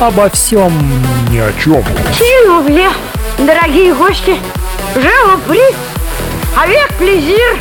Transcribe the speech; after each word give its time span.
обо 0.00 0.28
всем 0.30 0.72
ни 1.30 1.38
о 1.38 1.52
чем. 1.52 1.84
Сильвубле, 2.16 2.88
дорогие 3.38 3.94
гости, 3.94 4.36
жалобри, 4.94 5.62
avec 6.56 6.94
плезир. 6.98 7.58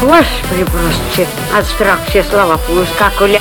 Господи, 0.00 0.64
прости, 0.64 1.26
от 1.56 1.66
страха 1.66 2.00
все 2.08 2.22
слова 2.24 2.58
поускакали. 2.58 3.40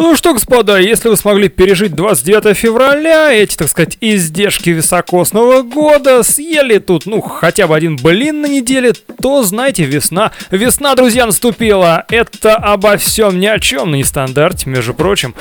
Ну 0.00 0.14
что, 0.14 0.32
господа, 0.32 0.78
если 0.78 1.08
вы 1.08 1.16
смогли 1.16 1.48
пережить 1.48 1.92
29 1.92 2.56
февраля, 2.56 3.32
эти, 3.32 3.56
так 3.56 3.68
сказать, 3.68 3.98
издержки 4.00 4.70
високосного 4.70 5.62
года, 5.62 6.22
съели 6.22 6.78
тут, 6.78 7.06
ну, 7.06 7.20
хотя 7.20 7.66
бы 7.66 7.74
один 7.74 7.96
блин 7.96 8.40
на 8.42 8.46
неделе, 8.46 8.92
то, 8.92 9.42
знаете, 9.42 9.84
весна. 9.84 10.30
Весна, 10.52 10.94
друзья, 10.94 11.26
наступила. 11.26 12.04
Это 12.10 12.54
обо 12.54 12.96
всем 12.96 13.40
ни 13.40 13.46
о 13.46 13.58
чем, 13.58 13.90
на 13.90 13.96
нестандарте, 13.96 14.70
между 14.70 14.94
прочим. 14.94 15.34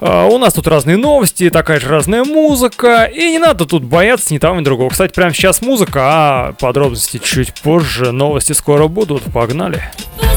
А, 0.00 0.24
у 0.24 0.38
нас 0.38 0.54
тут 0.54 0.66
разные 0.68 0.96
новости, 0.96 1.50
такая 1.50 1.78
же 1.78 1.88
разная 1.88 2.24
музыка, 2.24 3.04
и 3.04 3.32
не 3.32 3.38
надо 3.38 3.66
тут 3.66 3.84
бояться 3.84 4.32
ни 4.32 4.38
того, 4.38 4.58
ни 4.58 4.64
другого. 4.64 4.88
Кстати, 4.88 5.12
прямо 5.12 5.34
сейчас 5.34 5.60
музыка, 5.60 6.00
а 6.02 6.52
подробности 6.54 7.20
чуть 7.22 7.52
позже. 7.60 8.10
Новости 8.12 8.54
скоро 8.54 8.88
будут. 8.88 9.22
Погнали. 9.34 9.82
обо 10.16 10.27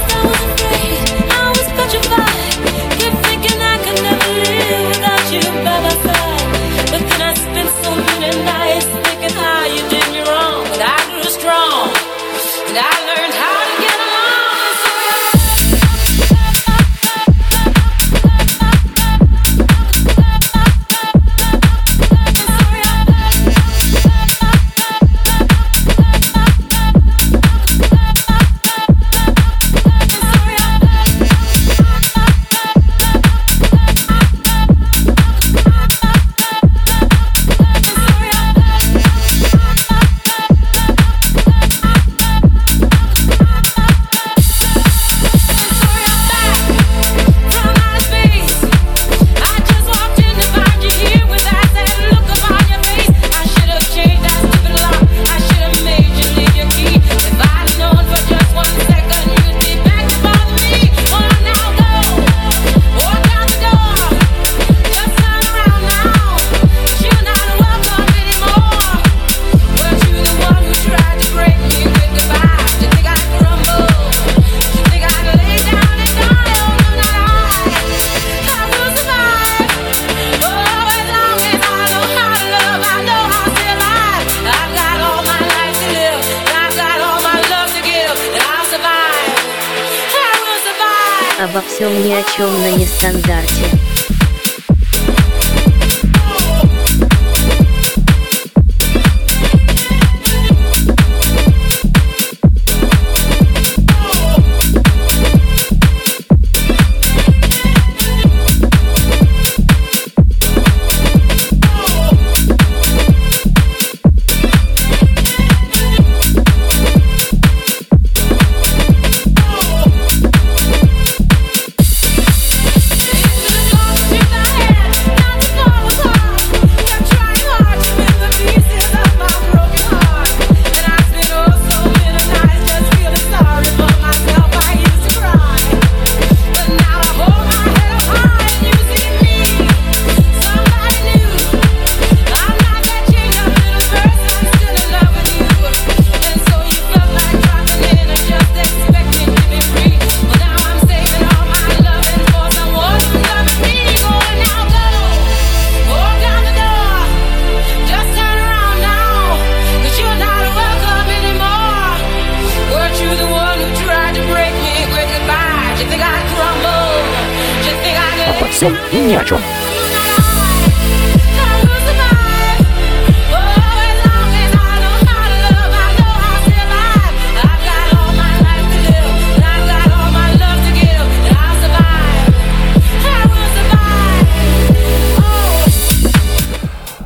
чем 92.42 92.62
на 92.64 92.72
нестандарте. 92.72 93.91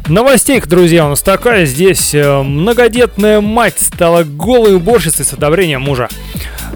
Новостей, 0.08 0.62
друзья, 0.62 1.08
у 1.08 1.10
нас 1.10 1.24
такая. 1.24 1.66
Здесь 1.66 2.14
э, 2.14 2.44
многодетная 2.44 3.42
мать 3.42 3.80
стала 3.80 4.24
голой 4.24 4.76
уборщицей 4.76 5.26
с 5.26 5.34
одобрением 5.34 5.82
мужа. 5.82 6.10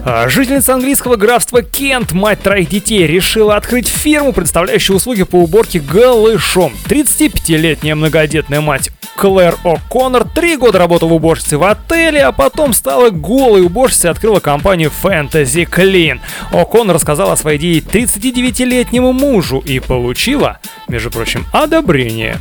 А, 0.04 0.28
жительница 0.28 0.74
английского 0.74 1.16
графства 1.16 1.62
Кент, 1.62 2.12
мать 2.12 2.40
троих 2.40 2.68
детей, 2.68 3.06
решила 3.06 3.56
открыть 3.56 3.88
фирму, 3.88 4.32
предоставляющую 4.32 4.96
услуги 4.96 5.24
по 5.24 5.36
уборке 5.36 5.78
голышом. 5.78 6.72
35-летняя 6.86 7.94
многодетная 7.94 8.60
мать 8.60 8.90
Клэр 9.16 9.56
О'Коннор 9.64 10.26
три 10.34 10.56
года 10.56 10.78
работала 10.78 11.12
уборщицей 11.12 11.58
в 11.58 11.64
отеле, 11.64 12.22
а 12.22 12.32
потом 12.32 12.72
стала 12.72 13.10
голой 13.10 13.62
уборщицей 13.62 14.08
и 14.08 14.10
открыла 14.12 14.40
компанию 14.40 14.90
Fantasy 15.02 15.68
Clean. 15.68 16.20
О'Коннор 16.52 16.94
рассказала 16.94 17.34
о 17.34 17.36
своей 17.36 17.58
идее 17.58 17.80
39-летнему 17.80 19.12
мужу 19.12 19.58
и 19.58 19.78
получила, 19.80 20.58
между 20.88 21.10
прочим, 21.10 21.44
одобрение. 21.52 22.38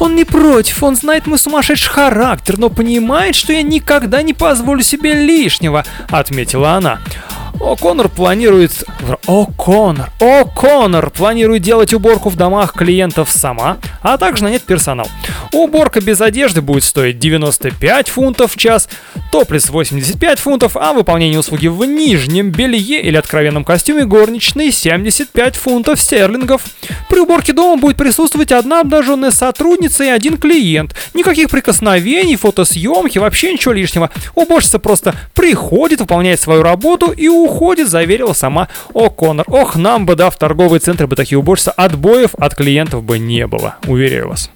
Он 0.00 0.16
не 0.16 0.24
против, 0.24 0.82
он 0.82 0.96
знает 0.96 1.26
мой 1.26 1.38
сумасшедший 1.38 1.90
характер, 1.90 2.58
но 2.58 2.68
понимает, 2.68 3.36
что 3.36 3.52
я 3.52 3.62
никогда 3.62 4.22
не 4.22 4.32
позволю 4.32 4.82
себе 4.82 5.12
лишнего, 5.12 5.84
отметила 6.10 6.72
она. 6.72 6.87
Ладно, 6.88 7.27
О'Коннор 7.60 8.08
планирует... 8.08 8.84
О'Коннор. 9.26 10.10
О'Коннор 10.20 11.10
планирует 11.10 11.62
делать 11.62 11.92
уборку 11.92 12.28
в 12.28 12.36
домах 12.36 12.72
клиентов 12.72 13.30
сама, 13.30 13.78
а 14.00 14.16
также 14.16 14.44
нанять 14.44 14.62
персонал. 14.62 15.08
Уборка 15.52 16.00
без 16.00 16.20
одежды 16.20 16.62
будет 16.62 16.84
стоить 16.84 17.18
95 17.18 18.08
фунтов 18.08 18.54
в 18.54 18.56
час, 18.56 18.88
топлес 19.32 19.70
85 19.70 20.38
фунтов, 20.38 20.76
а 20.76 20.92
выполнение 20.92 21.38
услуги 21.38 21.66
в 21.66 21.84
нижнем 21.84 22.50
белье 22.50 23.00
или 23.00 23.16
откровенном 23.16 23.64
костюме 23.64 24.04
горничной 24.04 24.70
75 24.70 25.56
фунтов 25.56 26.00
стерлингов. 26.00 26.62
При 27.08 27.20
уборке 27.20 27.52
дома 27.52 27.80
будет 27.80 27.96
присутствовать 27.96 28.52
одна 28.52 28.80
обнаженная 28.80 29.30
сотрудница 29.30 30.04
и 30.04 30.08
один 30.08 30.36
клиент. 30.36 30.94
Никаких 31.14 31.50
прикосновений, 31.50 32.36
фотосъемки, 32.36 33.18
вообще 33.18 33.52
ничего 33.52 33.72
лишнего. 33.72 34.10
Уборщица 34.34 34.78
просто 34.78 35.14
приходит, 35.34 36.00
выполняет 36.00 36.40
свою 36.40 36.62
работу 36.62 37.10
и 37.10 37.26
уходит 37.28 37.47
уходит, 37.48 37.88
заверила 37.88 38.32
сама 38.32 38.68
О'Коннор. 38.94 39.44
Ох, 39.48 39.76
нам 39.76 40.06
бы, 40.06 40.14
да, 40.14 40.30
в 40.30 40.36
торговый 40.36 40.80
центр 40.80 41.06
бы 41.06 41.16
такие 41.16 41.38
уборщицы, 41.38 41.72
отбоев 41.76 42.34
от 42.38 42.54
клиентов 42.54 43.02
бы 43.02 43.18
не 43.18 43.46
было, 43.46 43.76
уверяю 43.86 44.28
вас. 44.28 44.50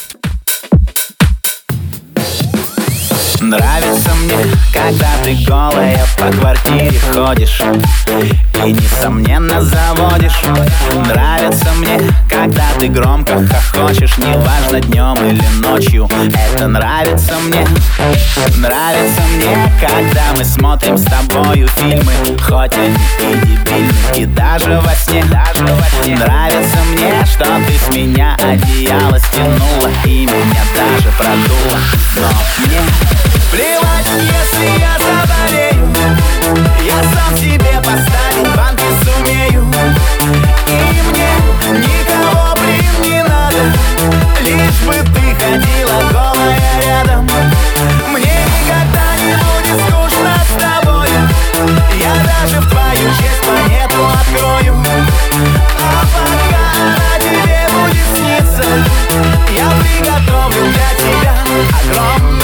Нравится 3.43 4.11
мне, 4.23 4.37
когда 4.73 5.09
ты 5.25 5.35
голая 5.45 6.07
по 6.17 6.31
квартире 6.31 7.01
ходишь 7.13 7.61
И 8.65 8.73
несомненно 8.73 9.61
заводишь. 9.61 10.41
Нравится 11.09 11.73
мне, 11.79 11.99
когда 12.31 12.63
ты 12.79 12.87
громко 12.87 13.45
хохочешь 13.45 14.17
Неважно 14.19 14.81
днем 14.81 15.17
или 15.27 15.45
ночью. 15.61 16.09
Это 16.55 16.69
нравится 16.69 17.35
мне. 17.41 17.67
Нравится 18.59 19.23
мне, 19.35 19.73
когда 19.81 20.23
мы 20.37 20.45
смотрим 20.45 20.97
с 20.97 21.05
тобою 21.05 21.67
фильмы 21.77 22.13
Хоть 22.41 22.73
они 22.75 22.97
и 23.21 23.47
дебильны 23.47 23.93
И 24.15 24.25
даже 24.25 24.81
во 24.81 24.95
сне, 24.95 25.25
даже 25.25 25.65
во 25.75 26.03
сне 26.03 26.17
Нравится 26.17 26.79
мне, 26.93 27.27
что 27.27 27.45
ты 27.67 27.77
с 27.77 27.95
меня 27.95 28.37
одеяло 28.37 29.19
стянула 29.19 29.91
И 30.05 30.27
меня 30.27 30.63
даже 30.77 31.11
продула. 31.17 31.79
Но 32.17 32.29
мне 32.67 33.32
Плевать, 33.51 34.07
если 34.09 34.81
я 34.81 34.97
заболею 34.99 35.95
Я 36.85 37.03
сам 37.13 37.37
себе 37.37 37.81
поставить 37.85 38.57
банки 38.57 38.85
сумею. 39.05 39.67
И 40.69 41.03
мне 41.11 41.31
никого, 41.79 42.55
блин, 42.61 42.93
не 43.03 43.23
надо 43.23 43.63
Лишь 44.41 44.81
бы 44.87 44.95
ты 44.95 45.35
ходила 45.45 46.03
голая 46.13 46.61
рядом. 46.85 47.29
Мне 48.09 48.37
никогда 48.57 49.07
не 49.19 49.35
будет 49.35 49.79
скучно 49.89 50.35
с 50.49 50.61
тобой 50.61 51.09
Я 51.99 52.15
даже 52.25 52.61
в 52.61 52.71
твою 52.71 53.09
честь 53.19 53.43
планету 53.43 54.07
открою. 54.07 54.75
А 55.79 56.05
пока 56.15 56.65
она 56.83 57.19
тебе 57.19 57.69
будет 57.73 58.07
сниться 58.17 58.65
Я 59.57 59.71
приготовлю 59.81 60.65
для 60.73 60.91
тебя 60.99 61.33
пиццу 61.53 62.42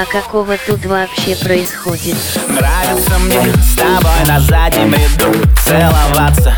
А 0.00 0.04
какого 0.04 0.56
тут 0.64 0.86
вообще 0.86 1.34
происходит? 1.34 2.14
Нравится 2.48 3.18
мне 3.18 3.42
с 3.60 3.74
тобой 3.74 4.28
на 4.28 4.38
заднем 4.38 4.94
ряду 4.94 5.34
целоваться. 5.66 6.54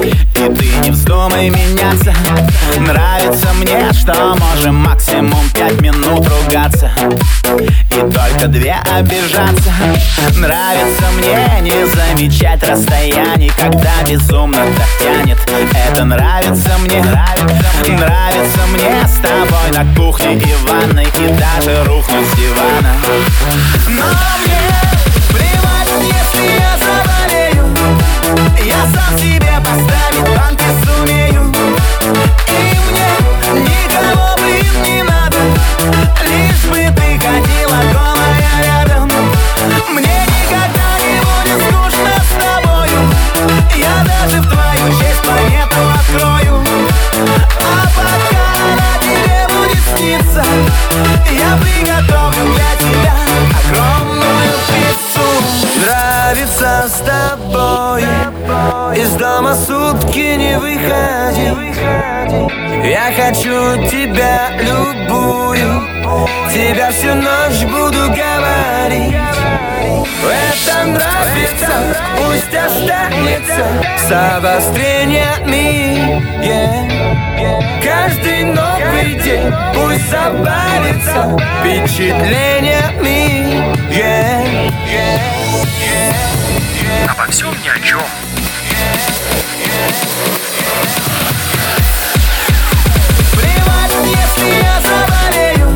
И 0.00 0.12
ты 0.36 0.68
не 0.84 0.92
вздумай 0.92 1.50
меняться. 1.50 2.14
Нравится 2.78 3.48
мне, 3.54 3.92
что 3.92 4.36
можем 4.36 4.76
максимум 4.76 5.50
пять 5.52 5.80
минут 5.80 6.24
ругаться 6.28 6.92
И 7.90 8.12
только 8.12 8.46
две 8.46 8.76
обижаться 8.92 9.72
Нравится 10.36 11.04
мне 11.16 11.60
не 11.62 11.86
замечать 11.86 12.62
расстояний 12.62 13.50
Когда 13.56 14.02
безумно 14.06 14.64
так 14.76 14.88
тянет. 15.00 15.38
Это 15.88 16.04
нравится 16.04 16.70
мне 16.80 17.02
Нравится 17.02 18.60
мне 18.72 19.06
с 19.06 19.18
тобой 19.20 19.70
на 19.72 19.94
кухне 19.94 20.34
и 20.34 20.54
ванной 20.66 21.06
И 21.06 21.28
даже 21.28 21.84
рухнуть 21.84 22.26
с 22.26 22.36
дивана. 22.36 22.94
Но 23.88 24.04
мне 24.44 24.88
плевать, 25.30 25.88
если 26.02 26.44
я 26.52 26.72
заболею. 26.78 27.64
Я 28.64 28.82
сам 28.94 29.18
себе 29.18 29.52
поставить 29.64 30.36
банки 30.36 30.64
сумею. 30.84 31.52
И 32.48 32.67
сниться 50.08 50.42
Я 51.30 51.56
приготовлю 51.58 52.54
для 52.54 52.72
тебя 52.78 53.14
огромную 53.60 54.52
пиццу. 54.68 55.26
Нравится 55.84 56.88
с 56.88 57.00
тобой. 57.00 58.02
Из 58.96 59.10
дома 59.12 59.54
сутки 59.54 60.36
не 60.36 60.58
выходи. 60.58 61.52
Я 62.88 63.12
хочу 63.14 63.88
тебя 63.88 64.50
любую. 64.58 65.82
Тебя 66.52 66.90
всю 66.90 67.14
ночь 67.14 67.64
буду 67.64 68.08
говорить. 68.08 69.14
Это 70.24 70.84
нравится, 70.86 71.97
пусть 72.18 72.54
останется 72.54 73.66
С 73.96 74.10
обострениями 74.36 76.22
yeah. 76.44 77.80
Каждый 77.82 78.44
новый 78.44 79.14
день 79.14 79.50
пусть 79.74 80.10
забавится 80.10 81.34
Впечатлениями 81.60 83.74
yeah. 83.90 84.70
Обо 87.10 87.24
всем 87.30 87.54
ни 87.62 87.68
о 87.68 87.78
чем. 87.80 88.02
Плевать, 93.32 93.96
если 94.04 94.48
я 94.62 94.80
заболею 94.80 95.68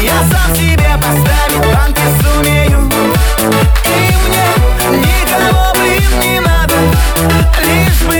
Я 0.00 0.18
сам 0.30 0.50
себе 0.56 0.90
поставить 0.96 1.66
банки 1.74 2.06
сумею 2.22 2.80
И 3.86 3.88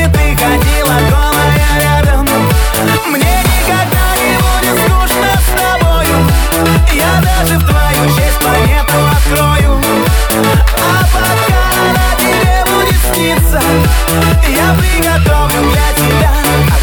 Ты 0.08 0.36
ходила 0.36 0.96
голая 1.10 1.68
рядом. 1.80 2.26
Мне 3.06 3.34
никогда 3.42 4.06
не 4.16 4.34
будет 4.38 4.76
скучно 4.80 5.32
с 5.38 5.48
тобою. 5.60 6.16
Я 6.92 7.12
даже 7.22 7.54
в 7.58 7.64
твою 7.68 8.02
честь 8.16 8.38
планету 8.40 8.98
открою. 9.10 9.72
А 10.78 11.04
пока 11.12 11.60
она 11.82 12.08
тебе 12.18 12.54
будет 12.64 13.00
сниться 13.14 13.60
Я 14.48 14.68
приготовлю 14.74 15.62
для 15.70 15.88
тебя 15.96 16.32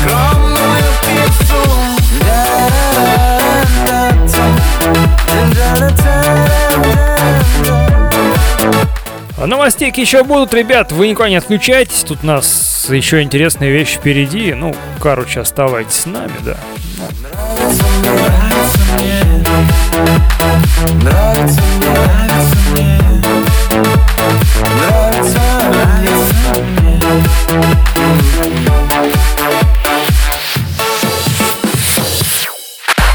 огромную 0.05 0.89
пиццу. 1.03 1.61
Новостейки 9.45 9.99
еще 9.99 10.23
будут, 10.23 10.53
ребят, 10.53 10.91
вы 10.91 11.07
никуда 11.07 11.29
не 11.29 11.35
отключайтесь, 11.37 12.03
тут 12.03 12.19
у 12.23 12.27
нас 12.89 12.95
еще 12.95 13.21
интересные 13.21 13.71
вещи 13.71 13.97
впереди, 13.97 14.53
ну, 14.53 14.73
короче, 14.99 15.41
оставайтесь 15.41 15.93
с 15.93 16.05
нами, 16.05 16.31
да. 16.43 16.57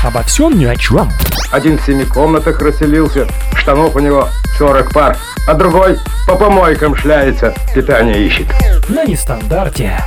Обо 0.04 0.22
всем 0.22 0.56
ни 0.58 0.66
о 0.66 0.76
чем. 0.76 1.10
Один 1.50 1.78
в 1.78 1.82
семи 1.84 2.04
комнатах 2.04 2.60
расселился, 2.60 3.26
штанов 3.56 3.96
у 3.96 3.98
него 3.98 4.28
40 4.58 4.92
пар, 4.92 5.16
а 5.48 5.54
другой 5.54 5.98
по 6.26 6.36
помойкам 6.36 6.94
шляется, 6.96 7.54
питание 7.74 8.26
ищет. 8.26 8.46
На 8.88 9.04
нестандарте. 9.04 9.98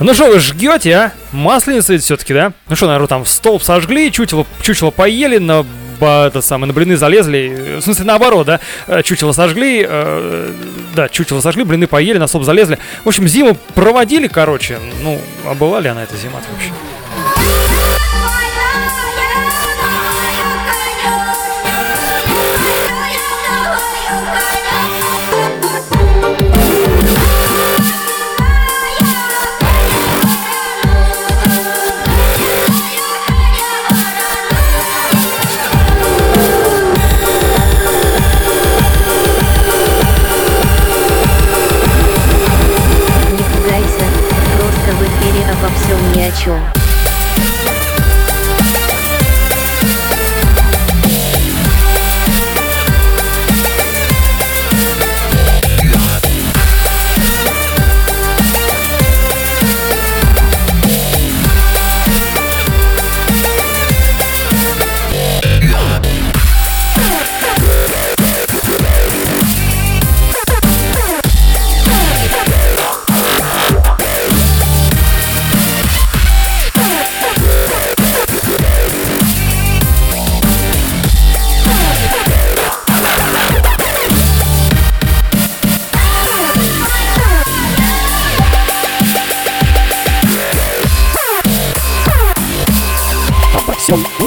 Ну 0.00 0.12
что 0.12 0.26
вы 0.26 0.38
жгете, 0.40 0.94
а? 0.96 1.12
Масленица 1.32 1.96
все-таки, 1.98 2.34
да? 2.34 2.52
Ну 2.68 2.76
что, 2.76 2.86
наверное, 2.86 3.06
там 3.06 3.24
в 3.24 3.28
столб 3.28 3.62
сожгли, 3.62 4.10
чучело, 4.10 4.46
чучело 4.60 4.90
поели, 4.90 5.38
на 5.38 5.64
ба- 6.00 6.24
это 6.26 6.42
самое, 6.42 6.66
на 6.66 6.72
блины 6.74 6.96
залезли. 6.96 7.76
В 7.78 7.80
смысле, 7.80 8.04
наоборот, 8.04 8.46
да? 8.46 8.60
Э, 8.88 9.02
Чучело 9.02 9.32
сожгли, 9.32 9.86
э, 9.88 10.50
да, 10.94 11.08
чучело 11.08 11.40
сожгли, 11.40 11.64
блины 11.64 11.86
поели, 11.86 12.18
на 12.18 12.26
столб 12.26 12.44
залезли. 12.44 12.78
В 13.04 13.08
общем, 13.08 13.28
зиму 13.28 13.56
проводили, 13.74 14.26
короче. 14.26 14.78
Ну, 15.02 15.18
а 15.48 15.54
была 15.54 15.80
ли 15.80 15.88
она 15.88 16.02
эта 16.02 16.16
зима 16.16 16.40
вообще? 16.52 16.70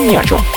niečo. 0.08 0.57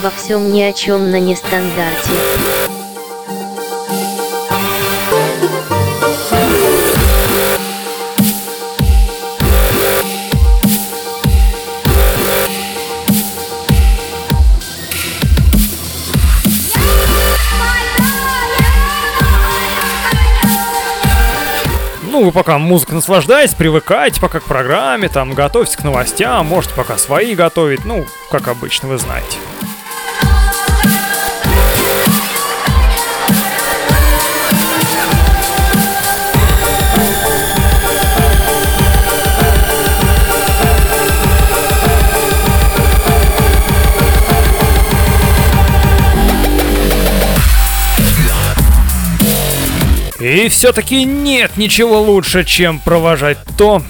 Обо 0.00 0.10
всем 0.10 0.52
ни 0.52 0.62
о 0.62 0.72
чем 0.72 1.10
на 1.10 1.18
нестандарте. 1.18 2.10
Ну, 22.02 22.24
вы 22.24 22.30
пока 22.30 22.58
музыка 22.58 22.94
наслаждайтесь, 22.94 23.54
привыкайте 23.54 24.20
пока 24.20 24.38
к 24.38 24.44
программе, 24.44 25.08
там, 25.08 25.34
готовьтесь 25.34 25.76
к 25.76 25.82
новостям, 25.82 26.46
можете 26.46 26.74
пока 26.74 26.98
свои 26.98 27.34
готовить, 27.34 27.84
ну, 27.84 28.06
как 28.30 28.46
обычно, 28.46 28.88
вы 28.88 28.98
знаете. 28.98 29.38
И 50.38 50.48
все-таки 50.50 51.04
нет 51.04 51.56
ничего 51.56 52.00
лучше, 52.00 52.44
чем 52.44 52.78
провожать 52.78 53.38
то, 53.56 53.82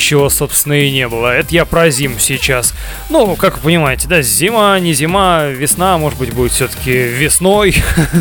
чего, 0.00 0.28
собственно, 0.28 0.74
и 0.74 0.90
не 0.90 1.08
было. 1.08 1.34
Это 1.34 1.54
я 1.54 1.64
про 1.64 1.90
зиму 1.90 2.18
сейчас. 2.18 2.74
Ну, 3.10 3.36
как 3.36 3.56
вы 3.56 3.62
понимаете, 3.64 4.08
да, 4.08 4.22
зима, 4.22 4.78
не 4.80 4.92
зима, 4.92 5.46
весна, 5.46 5.98
может 5.98 6.18
быть, 6.18 6.32
будет 6.32 6.52
все-таки 6.52 6.90
весной. 6.92 7.74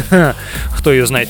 Кто 0.77 0.91
ее 0.91 1.05
знает. 1.05 1.29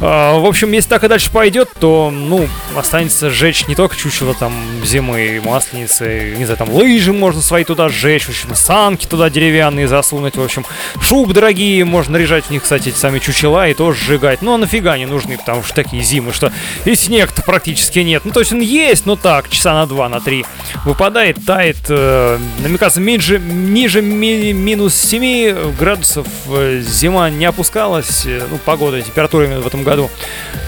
А, 0.00 0.38
в 0.38 0.46
общем, 0.46 0.72
если 0.72 0.88
так 0.88 1.04
и 1.04 1.08
дальше 1.08 1.30
пойдет, 1.30 1.68
то, 1.78 2.10
ну, 2.10 2.48
останется 2.76 3.30
сжечь 3.30 3.66
не 3.68 3.74
только 3.74 3.96
чучело 3.96 4.34
там 4.34 4.52
зимы, 4.84 5.40
масленицы, 5.44 6.34
не 6.36 6.44
знаю, 6.44 6.58
там 6.58 6.70
лыжи 6.70 7.12
можно 7.12 7.42
свои 7.42 7.64
туда 7.64 7.88
сжечь, 7.88 8.24
в 8.24 8.30
общем, 8.30 8.54
санки 8.54 9.06
туда 9.06 9.30
деревянные 9.30 9.88
засунуть, 9.88 10.36
в 10.36 10.42
общем, 10.42 10.64
шуб 11.00 11.32
дорогие, 11.32 11.84
можно 11.84 12.14
наряжать 12.14 12.46
в 12.46 12.50
них, 12.50 12.62
кстати, 12.62 12.88
эти 12.88 12.96
сами 12.96 13.18
чучела 13.18 13.68
и 13.68 13.74
тоже 13.74 13.98
сжигать. 14.00 14.42
Ну, 14.42 14.54
а 14.54 14.58
нафига 14.58 14.96
не 14.96 15.06
нужны, 15.06 15.36
потому 15.36 15.62
что 15.62 15.74
такие 15.74 16.02
зимы, 16.02 16.32
что 16.32 16.52
и 16.84 16.94
снег-то 16.94 17.42
практически 17.42 17.98
нет. 18.00 18.24
Ну, 18.24 18.32
то 18.32 18.40
есть 18.40 18.52
он 18.52 18.60
есть, 18.60 19.06
но 19.06 19.16
так, 19.16 19.48
часа 19.48 19.74
на 19.74 19.79
2, 19.86 20.08
на 20.08 20.20
3 20.20 20.44
выпадает, 20.84 21.44
тает, 21.44 21.76
э, 21.88 22.38
намекаться 22.62 23.00
ниже, 23.00 23.38
ниже 23.38 24.02
ми, 24.02 24.52
минус 24.52 24.94
7 24.94 25.74
градусов 25.78 26.26
э, 26.48 26.80
зима 26.80 27.30
не 27.30 27.44
опускалась, 27.44 28.24
э, 28.26 28.42
ну, 28.50 28.58
погода, 28.58 29.00
температура 29.02 29.44
именно 29.46 29.60
в 29.60 29.66
этом 29.66 29.84
году. 29.84 30.10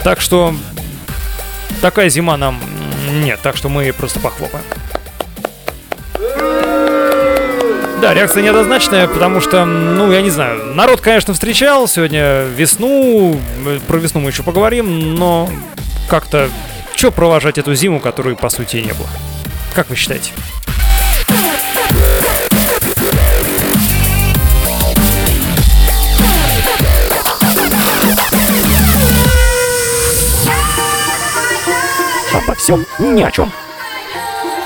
Так 0.04 0.21
что 0.21 0.54
такая 1.81 2.09
зима 2.09 2.37
нам 2.37 2.61
нет, 3.11 3.40
так 3.42 3.57
что 3.57 3.69
мы 3.69 3.92
просто 3.92 4.21
похлопаем. 4.21 4.64
Да, 8.02 8.14
реакция 8.14 8.42
неоднозначная, 8.42 9.07
потому 9.07 9.40
что, 9.40 9.64
ну, 9.64 10.11
я 10.11 10.23
не 10.23 10.31
знаю, 10.31 10.75
народ, 10.75 11.00
конечно, 11.00 11.35
встречал 11.35 11.87
сегодня 11.87 12.42
весну, 12.57 13.40
э, 13.64 13.78
про 13.87 13.99
весну 13.99 14.21
мы 14.21 14.31
еще 14.31 14.42
поговорим, 14.42 15.14
но 15.14 15.49
как-то 16.09 16.49
что 17.02 17.11
провожать 17.11 17.59
эту 17.59 17.75
зиму, 17.75 17.99
которой, 17.99 18.37
по 18.37 18.49
сути, 18.49 18.76
не 18.76 18.92
было? 18.92 19.09
Как 19.75 19.90
вы 19.90 19.97
считаете? 19.97 20.30
Обо 32.32 32.54
всем 32.54 32.87
ни 33.00 33.23
о 33.25 33.32
чем. 33.32 33.50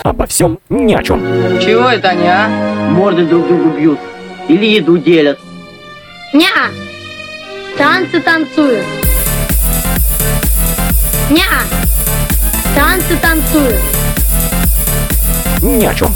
Обо 0.02 0.26
всем 0.26 0.58
ни 0.68 0.92
о 0.92 1.02
чем. 1.02 1.58
Чего 1.58 1.88
это 1.88 2.10
они, 2.10 2.28
а? 2.28 2.50
Морды 2.90 3.24
друг 3.24 3.48
другу 3.48 3.70
бьют. 3.70 3.98
Или 4.48 4.66
еду 4.66 4.98
делят. 4.98 5.38
Ня! 6.34 6.68
Танцы 7.78 8.20
танцуют. 8.20 8.84
Ня! 11.30 11.46
Танцы 12.76 13.16
танцуют. 13.16 13.80
Ни 15.62 15.86
о 15.86 15.94
чем. 15.94 16.14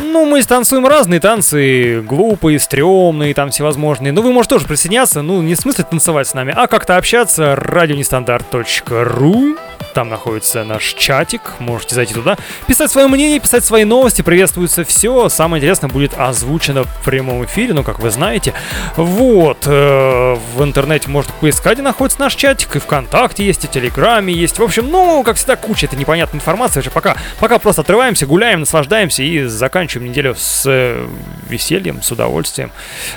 Ну, 0.00 0.26
мы 0.26 0.42
станцуем 0.42 0.86
разные 0.86 1.18
танцы, 1.18 2.00
глупые, 2.02 2.60
стрёмные, 2.60 3.34
там 3.34 3.50
всевозможные. 3.50 4.12
Ну, 4.12 4.22
вы 4.22 4.32
можете 4.32 4.54
тоже 4.54 4.68
присоединяться, 4.68 5.22
ну, 5.22 5.42
не 5.42 5.56
в 5.56 5.58
смысле 5.58 5.84
танцевать 5.90 6.28
с 6.28 6.34
нами, 6.34 6.54
а 6.56 6.68
как-то 6.68 6.96
общаться. 6.96 7.56
радионестандарт.ру 7.56 9.56
там 9.94 10.08
находится 10.08 10.64
наш 10.64 10.92
чатик, 10.94 11.54
можете 11.60 11.94
зайти 11.94 12.12
туда, 12.12 12.36
писать 12.66 12.90
свое 12.90 13.06
мнение, 13.06 13.40
писать 13.40 13.64
свои 13.64 13.84
новости, 13.84 14.22
приветствуется 14.22 14.84
все. 14.84 15.28
Самое 15.28 15.60
интересное 15.60 15.88
будет 15.88 16.18
озвучено 16.18 16.84
в 16.84 17.04
прямом 17.04 17.44
эфире, 17.44 17.72
ну, 17.72 17.82
как 17.82 18.00
вы 18.00 18.10
знаете. 18.10 18.52
Вот, 18.96 19.66
э, 19.66 20.36
в 20.54 20.62
интернете 20.62 21.08
можно 21.08 21.32
поискать, 21.40 21.74
где 21.74 21.82
находится 21.82 22.20
наш 22.20 22.34
чатик, 22.34 22.76
и 22.76 22.78
ВКонтакте 22.80 23.46
есть, 23.46 23.64
и 23.64 23.68
Телеграме 23.68 24.34
есть. 24.34 24.58
В 24.58 24.62
общем, 24.62 24.90
ну, 24.90 25.22
как 25.22 25.36
всегда, 25.36 25.56
куча 25.56 25.86
этой 25.86 25.98
непонятной 25.98 26.38
информации. 26.38 26.76
Вообще, 26.76 26.90
пока, 26.90 27.16
пока 27.38 27.58
просто 27.58 27.82
отрываемся, 27.82 28.26
гуляем, 28.26 28.60
наслаждаемся 28.60 29.22
и 29.22 29.44
заканчиваем 29.44 30.10
неделю 30.10 30.34
с 30.36 30.64
э, 30.66 31.06
весельем, 31.48 32.02
с 32.02 32.10
удовольствием. 32.10 32.72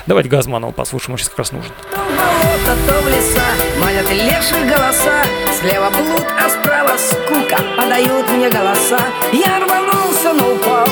Давайте 0.06 0.30
Газманова 0.30 0.70
послушаем, 0.70 1.12
он 1.12 1.18
сейчас 1.18 1.30
как 1.30 1.38
раз 1.38 1.52
нужен. 1.52 1.72
болото, 1.90 2.78
то 2.86 3.00
в 3.00 3.08
леса 3.08 3.42
Манят 3.80 4.06
голоса 4.68 5.22
Слева 5.60 5.90
блуд, 5.90 6.24
а 6.38 6.48
справа 6.48 6.96
скука. 6.96 7.58
Подают 7.76 8.30
мне 8.30 8.48
голоса. 8.48 9.00
Я 9.32 9.58
рванулся, 9.58 10.32
но 10.32 10.54
упал. 10.54 10.86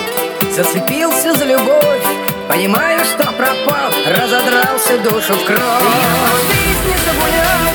Зацепился 0.57 1.35
за 1.35 1.45
любовь. 1.45 2.05
Понимаю, 2.49 3.05
что 3.05 3.31
пропал. 3.33 3.93
Разодрался 4.09 4.99
душу 5.05 5.35
в 5.35 5.45
кровь. 5.45 5.61
Я 5.61 6.11
по 6.27 6.37
жизни 6.51 6.97
загулял 7.07 7.66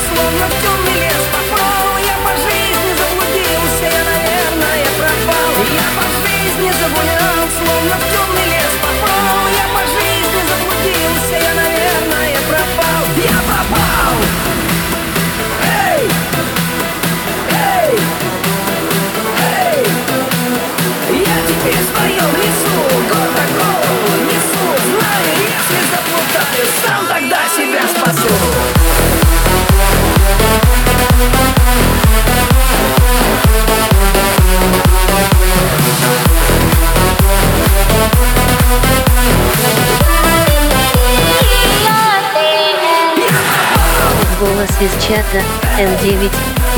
Чата, 45.12 45.44
М9, 45.78 46.32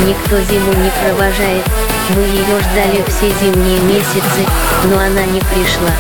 никто 0.08 0.42
зиму 0.42 0.74
не 0.74 0.90
провожает. 1.04 1.64
Мы 2.16 2.24
ее 2.24 2.60
ждали 2.62 3.04
все 3.08 3.30
зимние 3.40 3.80
месяцы, 3.82 4.44
но 4.86 4.98
она 4.98 5.24
не 5.26 5.40
пришла. 5.40 5.92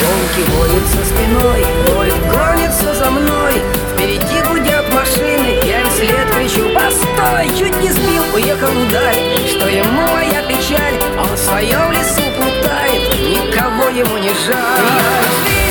Гонки 0.00 0.90
со 0.90 1.04
спиной, 1.06 1.64
воет, 1.86 2.18
гонится 2.26 2.92
за 2.96 3.10
мной. 3.12 3.62
Впереди 3.94 4.40
гудят 4.48 4.92
машины, 4.92 5.60
я 5.62 5.82
им 5.82 5.90
след 5.96 6.30
кричу 6.34 6.68
Постой, 6.74 7.46
чуть 7.56 7.80
не 7.80 7.92
сбил, 7.92 8.24
уехал 8.34 8.72
вдаль. 8.72 9.46
Что 9.46 9.68
ему 9.68 10.02
моя 10.16 10.42
печаль? 10.48 10.98
Он 11.16 11.32
в 11.32 11.38
своем 11.38 11.92
лесу 11.92 12.22
плутает. 12.36 13.14
Никого 13.20 13.88
ему 13.88 14.18
не 14.18 14.30
жаль 14.30 15.61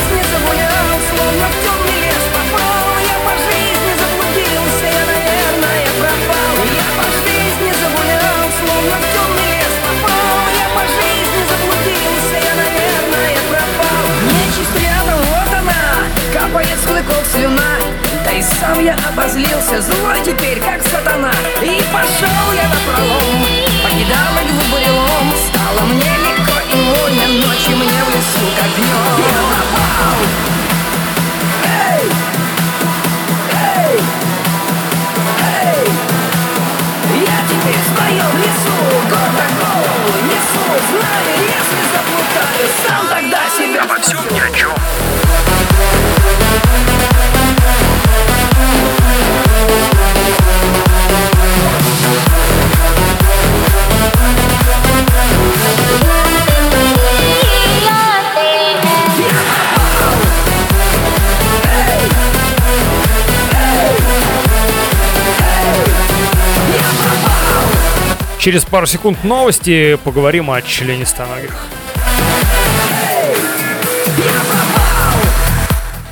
Капает 16.52 16.78
с 16.78 16.86
клыков 16.86 17.26
слюна 17.32 17.78
Да 18.26 18.30
и 18.30 18.42
сам 18.42 18.84
я 18.84 18.94
обозлился 19.08 19.80
Злой 19.80 20.20
теперь, 20.22 20.60
как 20.60 20.82
сатана 20.82 21.32
И 21.62 21.82
пошел 21.90 22.52
я 22.54 22.68
на 22.68 22.76
пролом 22.84 23.46
Покидал 23.82 24.36
иглу 24.44 24.60
бурелом 24.70 25.32
Стало 25.48 25.86
мне 25.86 26.04
легко 26.04 26.60
и 26.70 26.74
вольно 26.74 27.46
Ночью 27.46 27.74
мне 27.74 28.04
в 28.04 28.08
лесу, 28.10 28.44
как 28.54 28.68
днем 28.76 29.16
Я 29.28 29.40
пропал 29.48 30.18
Эй! 31.64 32.04
Эй! 33.54 33.96
Эй! 35.56 35.86
Я 37.16 37.38
теперь 37.48 37.80
в 37.80 37.96
своем 37.96 38.32
лесу 38.36 38.76
Гордо 39.08 39.46
голову 39.56 40.20
несу 40.26 40.64
Знаю, 40.90 41.32
если 41.40 41.80
заплутаю 41.94 42.68
Сам 42.86 43.06
тогда 43.08 43.40
себя 43.56 43.84
Обо 43.84 43.98
всем 44.02 44.20
ни 44.34 44.38
о 44.38 44.50
чем. 44.54 44.81
Через 68.42 68.64
пару 68.64 68.86
секунд 68.86 69.22
новости 69.22 69.96
поговорим 70.02 70.50
о 70.50 70.60
членистоногих. 70.62 71.54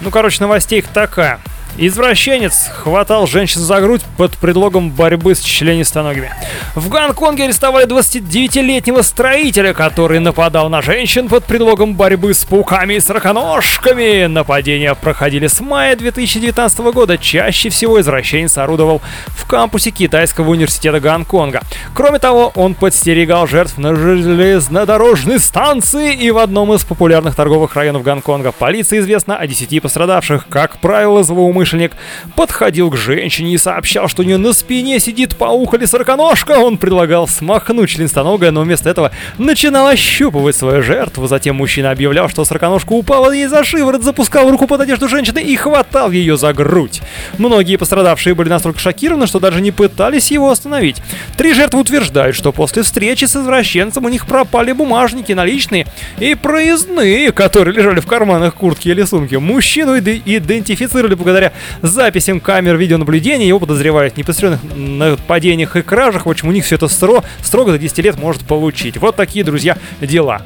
Ну, 0.00 0.12
короче, 0.12 0.40
новостей 0.40 0.80
такая. 0.94 1.40
Извращенец 1.76 2.68
хватал 2.72 3.26
женщин 3.26 3.62
за 3.62 3.80
грудь 3.80 4.02
под 4.16 4.38
предлогом 4.38 4.92
борьбы 4.92 5.34
с 5.34 5.40
членистоногими. 5.40 6.32
В 6.76 6.88
Гонконге 6.88 7.44
арестовали 7.46 7.84
29-летнего 7.84 9.02
строителя, 9.02 9.74
который 9.74 10.20
нападал 10.20 10.68
на 10.68 10.82
женщин 10.82 11.28
под 11.28 11.44
предлогом 11.44 11.96
борьбы 11.96 12.32
с 12.32 12.44
пауками 12.44 12.94
и 12.94 13.00
сороконожками. 13.00 14.26
Нападения 14.26 14.94
проходили 14.94 15.48
с 15.48 15.58
мая 15.58 15.96
2019 15.96 16.78
года. 16.92 17.18
Чаще 17.18 17.70
всего 17.70 18.00
извращенец 18.00 18.56
орудовал 18.56 19.02
в 19.26 19.48
кампусе 19.48 19.90
китайского 19.90 20.50
университета 20.50 21.00
Гонконга. 21.00 21.62
Кроме 21.92 22.20
того, 22.20 22.52
он 22.54 22.74
подстерегал 22.74 23.48
жертв 23.48 23.76
на 23.76 23.96
железнодорожной 23.96 25.40
станции 25.40 26.14
и 26.14 26.30
в 26.30 26.38
одном 26.38 26.72
из 26.72 26.84
популярных 26.84 27.34
торговых 27.34 27.74
районов 27.74 28.04
Гонконга. 28.04 28.52
Полиции 28.52 29.00
известно 29.00 29.36
о 29.36 29.48
10 29.48 29.82
пострадавших. 29.82 30.46
Как 30.48 30.78
правило, 30.78 31.24
злоумышленник 31.24 31.94
подходил 32.36 32.90
к 32.90 32.96
женщине 32.96 33.54
и 33.54 33.58
сообщал, 33.58 34.06
что 34.06 34.22
у 34.22 34.24
нее 34.24 34.36
на 34.36 34.52
спине 34.52 35.00
сидит 35.00 35.36
паук 35.36 35.74
или 35.74 35.84
сороконожка. 35.84 36.59
Он 36.60 36.76
предлагал 36.76 37.26
смахнуть 37.26 37.88
членистоногое, 37.88 38.50
но 38.50 38.60
вместо 38.60 38.90
этого 38.90 39.12
начинал 39.38 39.86
ощупывать 39.86 40.54
свою 40.54 40.82
жертву. 40.82 41.26
Затем 41.26 41.56
мужчина 41.56 41.90
объявлял, 41.90 42.28
что 42.28 42.44
сороконожка 42.44 42.92
упала 42.92 43.32
ей 43.32 43.46
за 43.46 43.64
шиворот, 43.64 44.02
запускал 44.02 44.50
руку 44.50 44.66
под 44.66 44.82
одежду 44.82 45.08
женщины 45.08 45.38
и 45.38 45.56
хватал 45.56 46.10
ее 46.10 46.36
за 46.36 46.52
грудь. 46.52 47.00
Многие 47.38 47.76
пострадавшие 47.76 48.34
были 48.34 48.50
настолько 48.50 48.78
шокированы, 48.78 49.26
что 49.26 49.40
даже 49.40 49.62
не 49.62 49.70
пытались 49.70 50.30
его 50.30 50.50
остановить. 50.50 50.96
Три 51.38 51.54
жертвы 51.54 51.80
утверждают, 51.80 52.36
что 52.36 52.52
после 52.52 52.82
встречи 52.82 53.24
с 53.24 53.36
извращенцем 53.36 54.04
у 54.04 54.08
них 54.10 54.26
пропали 54.26 54.72
бумажники, 54.72 55.32
наличные 55.32 55.86
и 56.18 56.34
проездные, 56.34 57.32
которые 57.32 57.74
лежали 57.74 58.00
в 58.00 58.06
карманах 58.06 58.54
куртки 58.54 58.88
или 58.88 59.02
сумки. 59.04 59.36
Мужчину 59.36 59.96
иде- 59.98 60.20
идентифицировали 60.24 61.14
благодаря 61.14 61.52
записям 61.80 62.38
камер 62.40 62.76
видеонаблюдения. 62.76 63.46
Его 63.46 63.60
подозревают 63.60 64.14
в 64.14 64.18
непосредственных 64.18 64.60
нападениях 64.76 65.76
и 65.76 65.82
кражах. 65.82 66.26
В 66.26 66.30
общем, 66.30 66.49
у 66.50 66.52
них 66.52 66.64
все 66.64 66.74
это 66.74 66.88
стро, 66.88 67.24
строго 67.42 67.72
до 67.72 67.78
10 67.78 67.98
лет 67.98 68.18
может 68.18 68.44
получить. 68.44 68.96
Вот 68.96 69.16
такие, 69.16 69.44
друзья, 69.44 69.78
дела. 70.00 70.42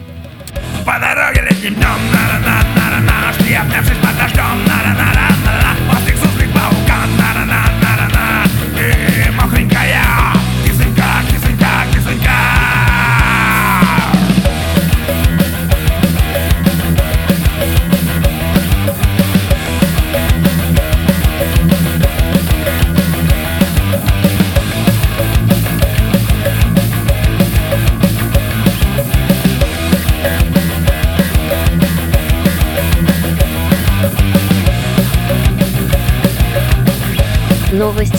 По 0.84 0.98
дороге 0.98 1.48
летним 1.50 1.74
днем, 1.74 1.88
Шли 3.38 3.54
обнявшись 3.54 3.96
под 3.96 4.16
дождем, 4.18 4.64
на-на-на-на-на 4.66 5.13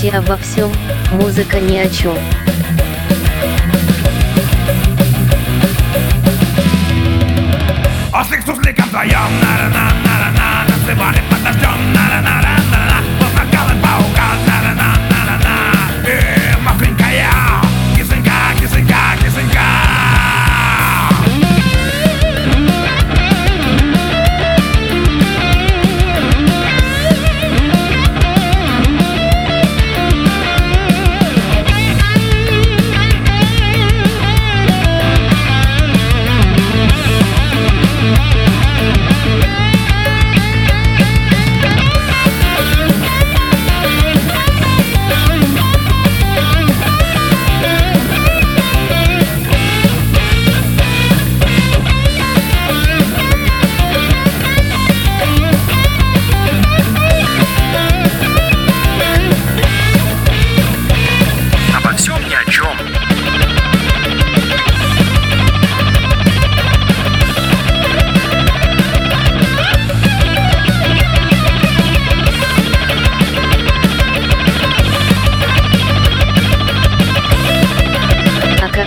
Новости 0.05 0.17
обо 0.17 0.37
всем, 0.37 0.71
музыка 1.13 1.59
ни 1.59 1.77
о 1.77 1.89
чем. 1.89 2.17
Острых 8.13 8.45
сусликом 8.45 8.85
вдвоем, 8.85 9.11
на-на-на-на-на 9.41 10.65
Танцевали 10.67 11.21
под 11.29 11.43
дождем, 11.43 11.93
на-на-на-на-на 11.93 12.64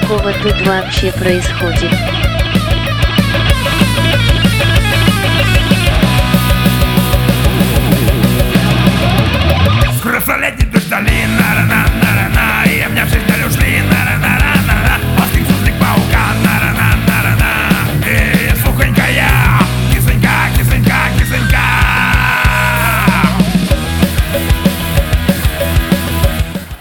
Какого 0.09 0.33
тут 0.43 0.67
вообще 0.67 1.13
происходит? 1.13 2.28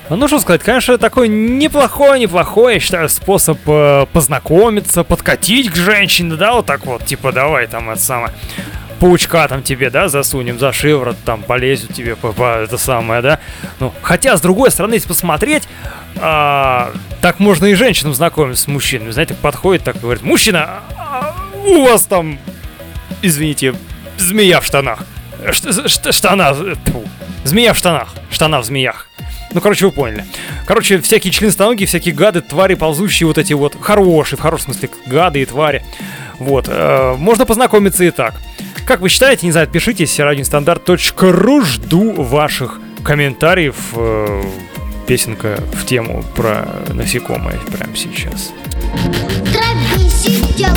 Ну 0.09 0.27
что 0.27 0.39
сказать, 0.39 0.63
конечно, 0.63 0.97
такой 0.97 1.27
неплохой, 1.27 2.19
неплохой, 2.21 2.75
я 2.75 2.79
считаю, 2.79 3.09
способ 3.09 3.59
э, 3.67 4.05
познакомиться, 4.13 5.03
подкатить 5.03 5.69
к 5.69 5.75
женщине, 5.75 6.35
да, 6.35 6.53
вот 6.53 6.65
так 6.65 6.85
вот, 6.85 7.05
типа, 7.05 7.33
давай 7.33 7.67
там 7.67 7.89
это 7.89 8.01
самое, 8.01 8.33
паучка 9.01 9.45
там 9.49 9.63
тебе, 9.63 9.89
да, 9.89 10.07
засунем 10.07 10.59
за 10.59 10.71
шиворот, 10.71 11.17
там 11.25 11.43
полезет 11.43 11.93
тебе 11.93 12.15
по, 12.15 12.31
по- 12.31 12.59
это 12.63 12.77
самое, 12.77 13.21
да. 13.21 13.39
Ну, 13.81 13.93
хотя, 14.01 14.37
с 14.37 14.41
другой 14.41 14.71
стороны, 14.71 14.93
если 14.93 15.09
посмотреть, 15.09 15.67
а, 16.21 16.93
так 17.21 17.39
можно 17.39 17.65
и 17.65 17.73
женщинам 17.75 18.13
знакомиться 18.13 18.63
с 18.63 18.67
мужчинами, 18.67 19.11
знаете, 19.11 19.33
подходит 19.33 19.83
так 19.83 19.97
и 19.97 19.99
говорит, 19.99 20.23
мужчина, 20.23 20.79
а 20.97 21.35
у 21.65 21.83
вас 21.83 22.03
там, 22.05 22.39
извините, 23.21 23.75
змея 24.17 24.61
в 24.61 24.65
штанах. 24.65 24.99
Ш- 25.51 25.87
ш- 25.89 26.11
штана, 26.13 26.55
э, 26.57 26.75
тьфу. 26.85 27.03
змея 27.43 27.73
в 27.73 27.77
штанах, 27.77 28.07
штана 28.31 28.61
в 28.61 28.65
змеях. 28.65 29.09
Ну, 29.53 29.61
короче, 29.61 29.85
вы 29.85 29.91
поняли. 29.91 30.25
Короче, 30.65 30.99
всякие 30.99 31.31
членистоногие, 31.31 31.87
всякие 31.87 32.13
гады, 32.13 32.41
твари 32.41 32.75
ползущие, 32.75 33.27
вот 33.27 33.37
эти 33.37 33.53
вот 33.53 33.75
хорошие, 33.79 34.37
в 34.37 34.41
хорошем 34.41 34.73
смысле, 34.73 34.89
гады 35.05 35.41
и 35.41 35.45
твари. 35.45 35.83
Вот, 36.39 36.65
э, 36.67 37.15
можно 37.17 37.45
познакомиться 37.45 38.03
и 38.03 38.11
так. 38.11 38.35
Как 38.85 39.01
вы 39.01 39.09
считаете, 39.09 39.45
не 39.45 39.51
знаю, 39.51 39.67
пишите 39.67 40.05
радиостандарт.ру, 40.23 41.61
жду 41.61 42.11
ваших 42.21 42.79
комментариев. 43.03 43.75
э, 43.93 44.43
песенка 45.07 45.57
в 45.73 45.85
тему 45.85 46.23
про 46.35 46.67
насекомое 46.89 47.57
прямо 47.71 47.95
сейчас. 47.95 48.51
траве 49.51 50.09
сидел 50.09 50.75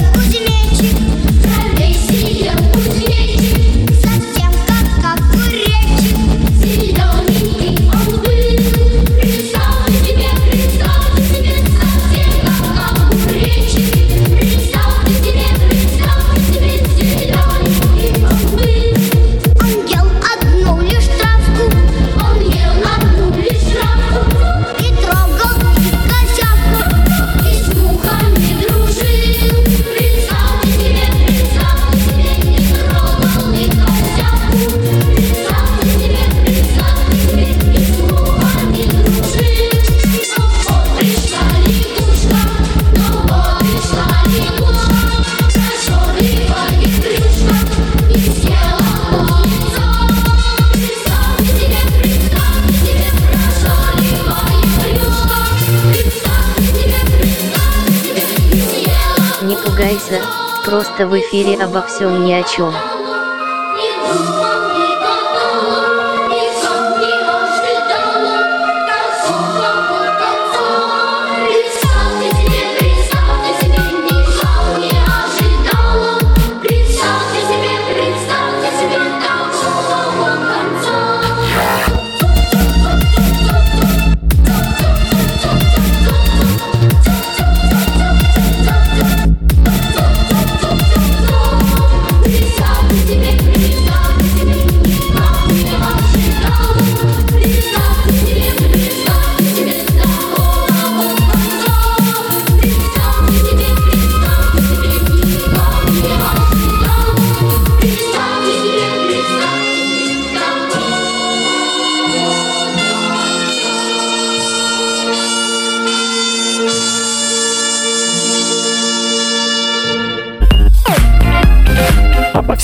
в 61.06 61.18
эфире 61.18 61.56
обо 61.62 61.82
всем 61.82 62.24
ни 62.24 62.32
о 62.32 62.42
чем. 62.42 62.74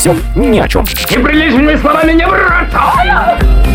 Обо 0.06 0.14
всем 0.14 0.52
ни 0.52 0.60
о 0.60 0.68
чем. 0.68 0.84
Неприличными 1.10 1.74
словами 1.76 2.12
не 2.12 2.26
врать! 2.26 3.65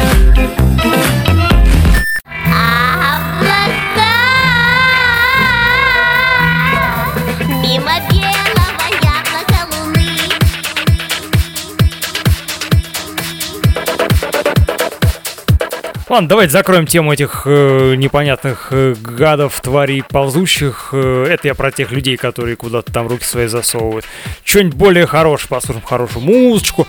Ладно, 16.11 16.27
давайте 16.27 16.51
закроем 16.51 16.87
тему 16.87 17.13
этих 17.13 17.43
э, 17.45 17.95
непонятных 17.95 18.67
э, 18.71 18.95
гадов, 19.01 19.61
тварей 19.61 20.03
ползущих. 20.03 20.89
Э, 20.91 21.25
это 21.29 21.47
я 21.47 21.55
про 21.55 21.71
тех 21.71 21.93
людей, 21.93 22.17
которые 22.17 22.57
куда-то 22.57 22.91
там 22.91 23.07
руки 23.07 23.23
свои 23.23 23.47
засовывают. 23.47 24.03
Что-нибудь 24.43 24.75
более 24.75 25.05
хорошее, 25.05 25.47
послушаем 25.47 25.85
хорошую 25.85 26.25
музычку. 26.25 26.85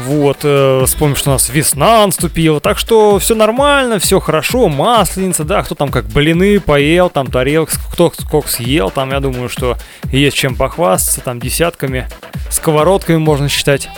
Вот, 0.00 0.38
э, 0.42 0.82
вспомним, 0.84 1.14
что 1.14 1.30
у 1.30 1.32
нас 1.34 1.48
весна 1.48 2.04
наступила. 2.04 2.58
Так 2.58 2.76
что 2.78 3.20
все 3.20 3.36
нормально, 3.36 4.00
все 4.00 4.18
хорошо, 4.18 4.68
масленица, 4.68 5.44
да, 5.44 5.62
кто 5.62 5.76
там 5.76 5.92
как 5.92 6.06
блины 6.06 6.58
поел, 6.58 7.08
там 7.08 7.28
тарелок, 7.28 7.70
кто 7.92 8.12
сколько 8.18 8.48
съел, 8.48 8.90
там, 8.90 9.12
я 9.12 9.20
думаю, 9.20 9.48
что 9.48 9.76
есть 10.10 10.36
чем 10.36 10.56
похвастаться, 10.56 11.20
там 11.20 11.38
десятками, 11.38 12.08
сковородками 12.50 13.18
можно 13.18 13.48
считать. 13.48 13.88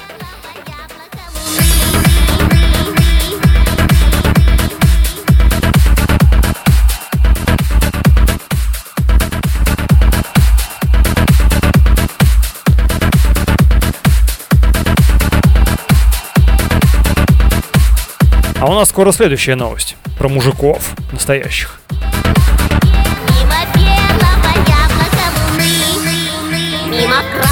А 18.63 18.67
у 18.67 18.75
нас 18.75 18.91
скоро 18.91 19.11
следующая 19.11 19.57
новость 19.57 19.97
про 20.17 20.29
мужиков 20.29 20.95
настоящих. 21.11 21.81
Мимо 21.91 23.57
белого 23.75 24.53
яблока 24.69 25.25
луны 25.51 26.89
Мимо 26.89 27.17
красного 27.35 27.52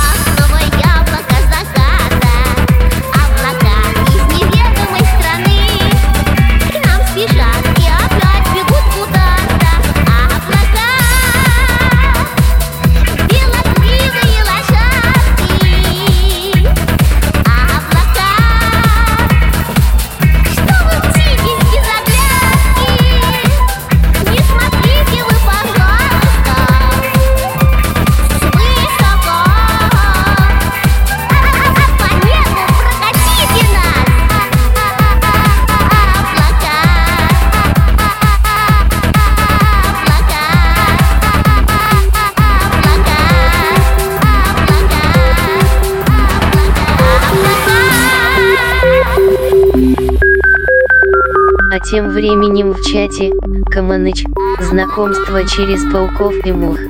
А 51.72 51.78
тем 51.78 52.09
временем 52.09 52.72
в 52.72 52.83
чате 52.83 53.30
Каманыч, 53.70 54.24
знакомство 54.61 55.46
через 55.46 55.85
пауков 55.92 56.35
и 56.44 56.50
мух. 56.50 56.80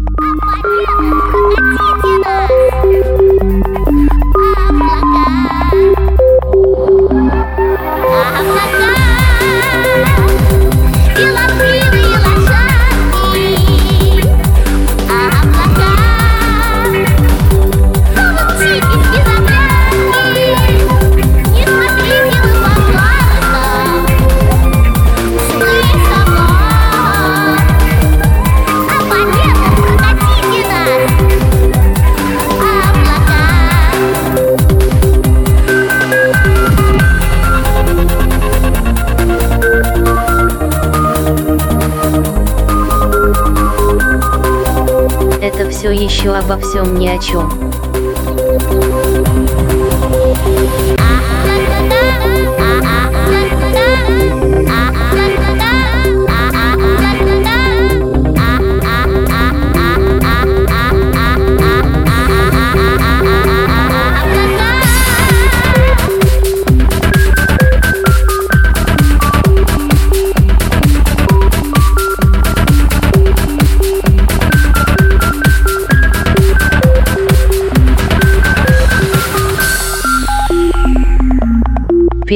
Еще 45.93 46.33
обо 46.35 46.57
всем 46.57 46.95
ни 46.95 47.07
о 47.07 47.17
чем. 47.19 47.49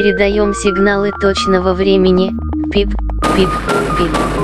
Передаем 0.08 0.54
сигналы 0.54 1.12
точного 1.20 1.74
времени. 1.74 2.32
Пип, 2.72 2.92
пип, 3.36 3.50
пип. 3.98 4.37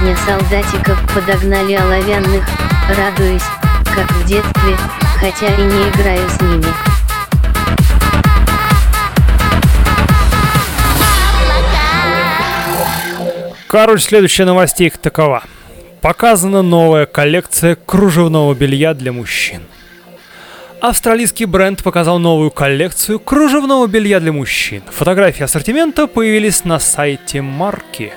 Сегодня 0.00 0.16
солдатиков 0.16 1.14
подогнали 1.14 1.74
оловянных, 1.74 2.44
радуюсь, 2.88 3.42
как 3.84 4.10
в 4.12 4.26
детстве, 4.26 4.76
хотя 5.18 5.54
и 5.54 5.60
не 5.60 5.90
играю 5.90 6.28
с 6.28 6.40
ними. 6.40 6.64
Короче, 13.66 14.02
следующая 14.02 14.44
новостей 14.44 14.90
такова. 14.90 15.44
Показана 16.00 16.62
новая 16.62 17.06
коллекция 17.06 17.76
кружевного 17.76 18.54
белья 18.54 18.94
для 18.94 19.12
мужчин. 19.12 19.62
Австралийский 20.80 21.44
бренд 21.44 21.82
показал 21.82 22.18
новую 22.18 22.50
коллекцию 22.50 23.20
кружевного 23.20 23.86
белья 23.86 24.18
для 24.18 24.32
мужчин. 24.32 24.82
Фотографии 24.90 25.42
ассортимента 25.42 26.06
появились 26.06 26.64
на 26.64 26.78
сайте 26.78 27.42
марки. 27.42 28.12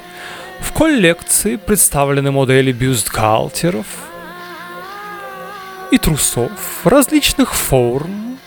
В 0.64 0.72
коллекции 0.72 1.58
представлены 1.58 2.32
модели 2.32 2.72
бюстгальтеров 2.72 3.86
и 5.92 5.98
трусов 5.98 6.52
различных 6.84 7.54
форм, 7.54 8.40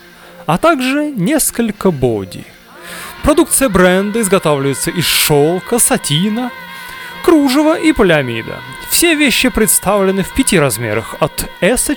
а 0.46 0.58
также 0.58 1.10
несколько 1.10 1.90
боди. 1.90 2.44
Продукция 3.22 3.68
бренда 3.68 4.22
изготавливается 4.22 4.90
из 4.90 5.04
шелка, 5.04 5.78
сатина, 5.78 6.50
кружева 7.22 7.78
и 7.78 7.92
полиамида. 7.92 8.60
Все 8.88 9.14
вещи 9.14 9.50
представлены 9.50 10.22
в 10.22 10.32
пяти 10.32 10.58
размерах, 10.58 11.16
от 11.20 11.48
S 11.60 11.90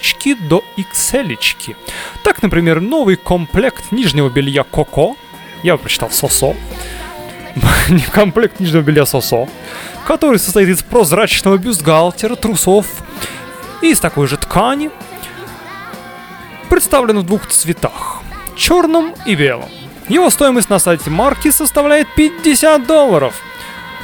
до 0.50 0.64
XL. 0.78 1.28
-очки. 1.28 1.76
Так, 2.24 2.44
например, 2.44 2.82
новый 2.82 3.16
комплект 3.16 3.92
нижнего 3.92 4.30
белья 4.30 4.64
Коко, 4.64 5.16
я 5.64 5.78
бы 5.78 5.84
прочитал 5.84 6.12
Сосо, 6.12 6.56
не 7.90 8.02
комплект 8.02 8.60
нижнего 8.60 8.82
белья 8.82 9.06
Сосо, 9.06 9.48
который 10.08 10.40
состоит 10.40 10.70
из 10.70 10.84
прозрачного 10.84 11.58
бюстгальтера, 11.58 12.36
трусов 12.36 12.86
и 13.82 13.92
из 13.92 14.00
такой 14.00 14.28
же 14.28 14.38
ткани, 14.38 14.92
представлен 16.70 17.20
в 17.20 17.24
двух 17.24 17.48
цветах, 17.48 18.22
черном 18.56 19.14
и 19.26 19.36
белом. 19.36 19.70
Его 20.08 20.30
стоимость 20.30 20.70
на 20.70 20.80
сайте 20.80 21.10
марки 21.10 21.52
составляет 21.52 22.08
50 22.16 22.88
долларов. 22.88 23.36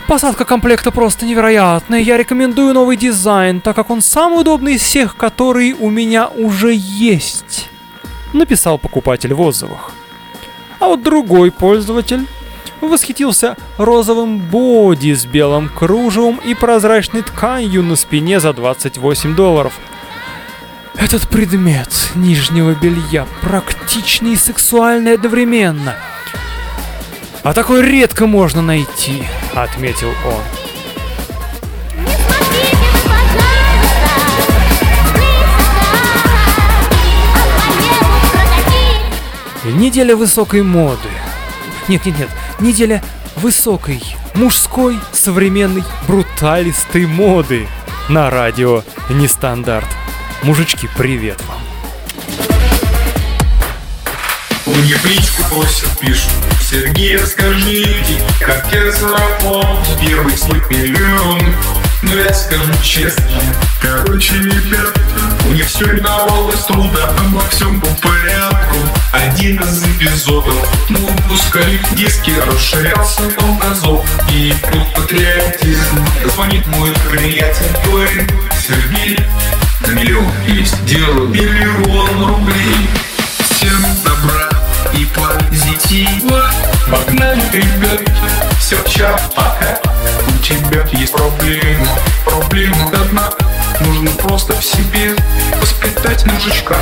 Посадка 0.08 0.46
комплекта 0.46 0.92
просто 0.92 1.26
невероятная. 1.26 2.00
Я 2.00 2.18
рекомендую 2.18 2.76
новый 2.76 2.96
дизайн, 2.96 3.60
так 3.60 3.76
как 3.76 3.90
он 3.90 4.02
самый 4.02 4.42
удобный 4.42 4.76
из 4.76 4.84
всех, 4.84 5.18
которые 5.18 5.74
у 5.74 5.90
меня 5.90 6.28
уже 6.28 6.74
есть. 6.76 7.70
Написал 8.32 8.78
покупатель 8.78 9.34
в 9.34 9.42
отзывах. 9.42 9.94
А 10.80 10.88
вот 10.88 11.02
другой 11.02 11.52
пользователь 11.52 12.28
восхитился 12.90 13.56
розовым 13.78 14.40
боди 14.40 15.14
с 15.14 15.26
белым 15.26 15.70
кружевом 15.70 16.40
и 16.44 16.54
прозрачной 16.54 17.22
тканью 17.22 17.84
на 17.84 17.96
спине 17.96 18.40
за 18.40 18.54
28 18.54 19.36
долларов. 19.36 19.74
Этот 20.96 21.28
предмет 21.28 22.12
нижнего 22.16 22.74
белья 22.74 23.28
практичный 23.42 24.34
и 24.34 24.38
сексуальный 24.38 25.14
одновременно. 25.14 25.96
А 27.44 27.54
такой 27.54 27.82
редко 27.82 28.26
можно 28.26 28.62
найти, 28.62 29.24
отметил 29.54 30.10
он. 30.26 30.42
Неделя 39.74 40.16
высокой 40.16 40.62
моды. 40.62 41.10
Нет, 41.88 42.06
нет, 42.06 42.20
нет. 42.20 42.30
Неделя 42.60 43.04
высокой, 43.36 44.02
мужской, 44.34 44.98
современной, 45.12 45.84
бруталистой 46.08 47.06
моды 47.06 47.68
на 48.08 48.30
радио 48.30 48.84
Нестандарт. 49.10 49.88
Мужички, 50.42 50.88
привет 50.98 51.42
вам. 51.48 51.60
Мне 54.68 54.96
в 54.96 55.06
личку 55.06 55.44
просят, 55.50 56.00
пишут 56.00 56.32
Сергей, 56.62 57.18
расскажите, 57.18 58.22
как 58.40 58.72
я 58.72 58.92
заработал 58.92 59.78
Первый 60.02 60.36
свой 60.38 60.62
миллион 60.70 61.42
но 62.02 62.16
я 62.16 62.34
скажу 62.34 62.72
честно 62.82 63.26
Короче, 63.82 64.36
ребят, 64.36 64.98
мне 65.46 65.64
все 65.64 65.86
давалось 65.98 66.64
трудно 66.66 67.04
Обо 67.20 67.42
всем 67.50 67.80
по 67.80 67.88
порядку. 67.88 68.76
Один 69.12 69.60
из 69.62 69.84
эпизодов 69.84 70.68
Ну, 70.90 71.10
пускай 71.30 71.80
диски 71.94 72.34
расширялся 72.46 73.24
до 73.24 73.54
газов 73.62 74.06
И 74.32 74.54
тут 74.72 74.94
патриотизм 74.94 76.06
Звонит 76.34 76.66
мой 76.68 76.92
приятель 77.10 77.66
Говорит, 77.86 78.32
Сергей, 78.68 79.20
на 79.88 79.92
миллион 79.92 80.32
есть 80.48 80.84
дело 80.86 81.28
Миллион 81.28 82.28
рублей. 82.28 82.90
Всем 83.50 83.82
добра 84.04 84.45
и 84.94 85.06
позитива. 85.06 86.50
Погнали, 86.90 87.42
ребят, 87.52 88.02
все 88.60 88.78
чапака 88.88 89.80
У 90.28 90.44
тебя 90.44 90.86
есть 90.92 91.14
проблема, 91.14 91.88
проблема 92.24 92.92
одна 92.94 93.32
Нужно 93.80 94.12
просто 94.12 94.54
в 94.54 94.64
себе 94.64 95.16
воспитать 95.60 96.26
мужичка 96.26 96.76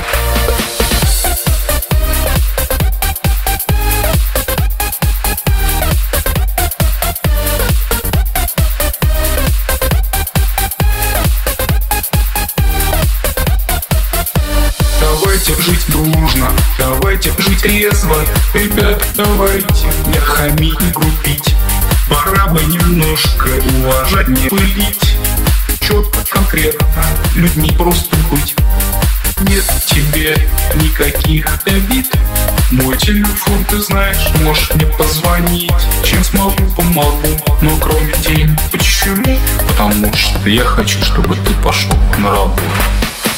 я 40.49 40.63
хочу, 40.63 41.01
чтобы 41.01 41.35
ты 41.35 41.53
пошел 41.63 41.95
на 42.17 42.31
работу. 42.31 42.61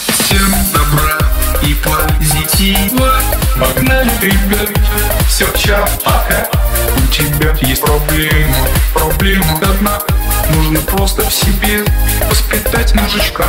Всем 0.08 0.52
добра 0.74 1.20
и 1.62 1.76
позитива. 1.76 3.20
Погнали, 3.60 4.12
ребят, 4.22 4.70
все 5.28 5.46
чапака 5.56 6.50
У 6.98 7.08
тебя 7.12 7.56
есть 7.62 7.82
проблема, 7.82 8.56
проблема 8.94 9.60
одна. 9.62 10.00
Нужно 10.50 10.80
просто 10.82 11.24
в 11.24 11.34
себе 11.34 11.84
воспитать 12.30 12.94
мужичка 12.96 13.46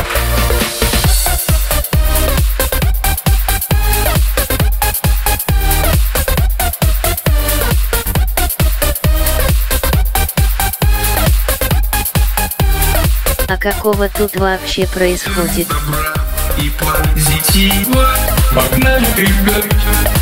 какого 13.72 14.08
тут 14.08 14.36
вообще 14.36 14.86
происходит? 14.86 15.66
и 16.56 16.70
позитива 16.70 18.08
Погнали, 18.54 19.04
ребят, 19.16 19.64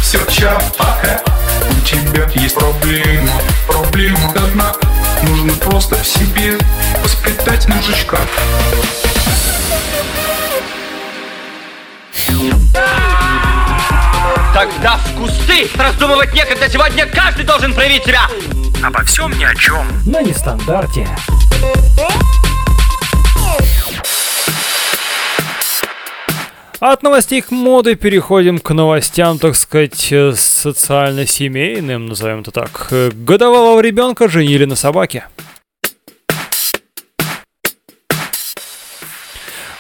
все 0.01 0.19
чапака 0.31 1.21
У 1.71 1.81
тебя 1.85 2.27
есть 2.35 2.55
проблема, 2.55 3.33
проблема 3.69 4.31
одна 4.31 4.73
Нужно 5.25 5.53
просто 5.53 5.97
в 5.97 6.07
себе 6.07 6.57
воспитать 7.03 7.69
мужичка 7.69 8.17
Тогда 14.55 14.97
в 14.97 15.17
кусты! 15.19 15.69
Раздумывать 15.77 16.33
некогда, 16.33 16.69
сегодня 16.71 17.05
каждый 17.07 17.45
должен 17.45 17.75
проявить 17.75 18.05
себя! 18.05 18.23
Обо 18.83 19.03
всем 19.05 19.37
ни 19.39 19.45
о 19.45 19.55
чем. 19.55 19.87
На 20.07 20.23
нестандарте. 20.23 21.07
От 26.87 27.03
новостей 27.03 27.41
к 27.41 27.51
моде 27.51 27.95
переходим 27.95 28.59
к 28.59 28.75
новостям, 28.75 29.39
так 29.39 29.57
сказать, 29.57 30.13
э, 30.13 30.35
социально-семейным, 30.37 32.05
назовем 32.05 32.41
это 32.41 32.51
так. 32.51 32.89
Э, 32.91 33.11
Годовалого 33.11 33.81
ребенка 33.81 34.29
женили 34.29 34.67
на 34.67 34.77
собаке. 34.77 35.25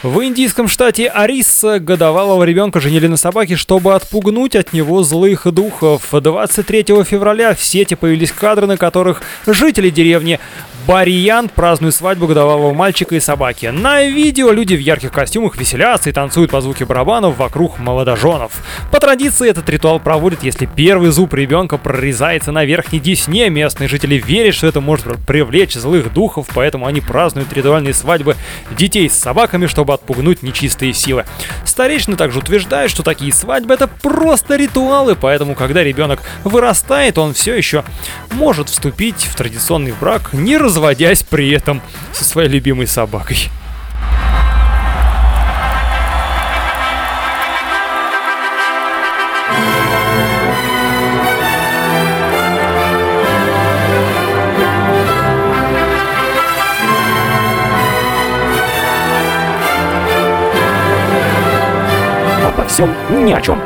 В 0.03 0.23
индийском 0.23 0.69
штате 0.69 1.09
Ариса 1.09 1.79
годовалого 1.79 2.45
ребенка 2.45 2.79
женили 2.79 3.07
на 3.07 3.17
собаке, 3.17 3.57
чтобы 3.57 3.95
отпугнуть 3.95 4.55
от 4.55 4.75
него 4.75 5.03
злых 5.03 5.47
духов. 5.51 6.09
23 6.11 7.05
февраля 7.05 7.55
в 7.55 7.63
сети 7.63 7.95
появились 7.95 8.31
кадры, 8.31 8.67
на 8.67 8.77
которых 8.77 9.23
жители 9.47 9.89
деревни 9.89 10.41
Бариян 10.87 11.49
празднуют 11.49 11.95
свадьбу 11.95 12.27
годовалого 12.27 12.75
мальчика 12.75 13.15
и 13.15 13.21
собаки. 13.21 13.67
На 13.67 14.03
видео 14.03 14.51
люди 14.51 14.75
в 14.75 14.81
ярких 14.81 15.13
костюмах 15.13 15.57
веселятся 15.57 16.11
и 16.11 16.13
танцуют 16.13 16.51
по 16.51 16.61
звуке 16.61 16.85
барабанов 16.85 17.39
вокруг 17.39 17.79
молодоженов. 17.79 18.53
По 18.91 19.01
традиции 19.01 19.49
этот 19.49 19.69
ритуал 19.71 19.99
проводят, 19.99 20.43
если 20.43 20.67
первый 20.67 21.11
зуб 21.11 21.33
ребенка 21.33 21.79
прорезается 21.79 22.53
на 22.53 22.65
верхней 22.65 23.01
десне. 23.01 23.49
Местные 23.49 23.89
жители 23.89 24.17
верят, 24.17 24.55
что 24.55 24.67
это 24.67 24.83
может 24.83 25.07
привлечь 25.27 25.75
злых 25.75 26.13
духов, 26.13 26.49
поэтому 26.53 26.87
они 26.87 27.01
празднуют 27.01 27.53
ритуальные 27.53 27.95
свадьбы 27.95 28.37
детей 28.71 29.09
с 29.09 29.15
собаками, 29.15 29.67
чтобы 29.67 29.95
отпугнуть 29.95 30.43
нечистые 30.43 30.93
силы. 30.93 31.25
Старейшины 31.65 32.17
также 32.17 32.41
утверждают, 32.41 32.91
что 32.91 33.03
такие 33.03 33.33
свадьбы 33.33 33.73
это 33.73 33.89
просто 33.89 34.57
ритуалы, 34.57 35.17
поэтому 35.17 35.55
когда 35.55 35.83
ребенок 35.83 36.21
вырастает, 36.43 37.17
он 37.17 37.33
все 37.33 37.55
еще 37.55 37.85
может 38.33 38.69
вступить 38.69 39.25
в 39.25 39.35
традиционный 39.35 39.95
брак, 39.99 40.33
не 40.33 40.59
разводясь 40.75 41.23
при 41.23 41.51
этом 41.51 41.81
со 42.13 42.25
своей 42.25 42.49
любимой 42.49 42.89
собакой. 42.89 43.49
Обо 62.45 62.67
всем 62.67 62.93
ни 63.25 63.33
о 63.33 63.41
чем. 63.41 63.63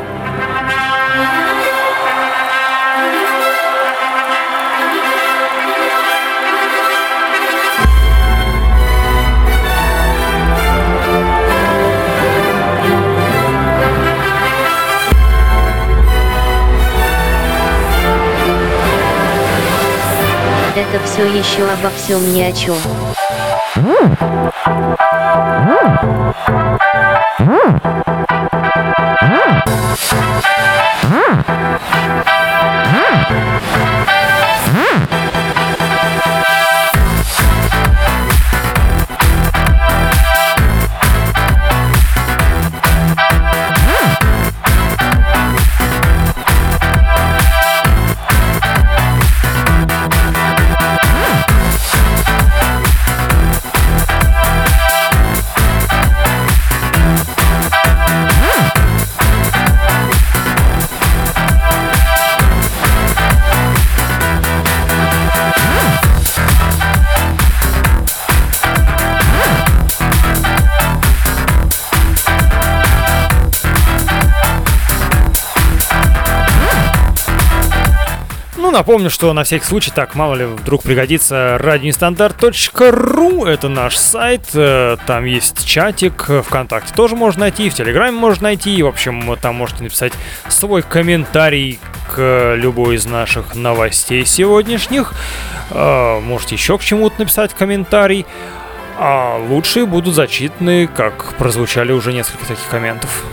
все 21.19 21.27
еще 21.37 21.69
обо 21.69 21.89
всем 21.89 22.33
ни 22.33 22.41
о 22.43 22.53
чем. 22.53 22.77
Mm-hmm. 23.75 24.69
Напомню, 78.79 79.09
что 79.09 79.33
на 79.33 79.43
всякий 79.43 79.65
случай, 79.65 79.91
так, 79.93 80.15
мало 80.15 80.35
ли, 80.35 80.45
вдруг 80.45 80.83
пригодится, 80.83 81.57
радионестандарт.ру, 81.59 83.45
это 83.45 83.67
наш 83.67 83.97
сайт, 83.97 84.43
э, 84.53 84.95
там 85.05 85.25
есть 85.25 85.65
чатик, 85.65 86.29
ВКонтакте 86.45 86.93
тоже 86.93 87.17
можно 87.17 87.41
найти, 87.41 87.69
в 87.69 87.73
Телеграме 87.73 88.17
можно 88.17 88.43
найти, 88.43 88.81
в 88.81 88.87
общем, 88.87 89.37
там 89.41 89.55
можете 89.55 89.83
написать 89.83 90.13
свой 90.47 90.81
комментарий 90.81 91.77
к 92.07 92.55
любой 92.55 92.95
из 92.95 93.05
наших 93.05 93.53
новостей 93.53 94.25
сегодняшних. 94.25 95.13
Э, 95.71 96.21
Можете 96.21 96.55
еще 96.55 96.77
к 96.77 96.81
чему-то 96.81 97.19
написать 97.19 97.53
комментарий. 97.53 98.25
А 98.97 99.37
лучшие 99.37 99.85
будут 99.85 100.15
зачитаны, 100.15 100.87
как 100.87 101.33
прозвучали 101.37 101.91
уже 101.91 102.13
несколько 102.13 102.45
таких 102.45 102.67
комментов. 102.69 103.25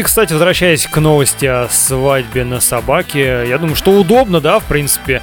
И, 0.00 0.02
кстати, 0.02 0.32
возвращаясь 0.32 0.86
к 0.86 0.96
новости 0.96 1.44
о 1.44 1.68
свадьбе 1.68 2.44
на 2.44 2.60
собаке, 2.60 3.44
я 3.46 3.58
думаю, 3.58 3.76
что 3.76 3.90
удобно, 3.90 4.40
да, 4.40 4.58
в 4.58 4.64
принципе, 4.64 5.20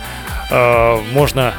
э, 0.51 0.97
можно 1.13 1.55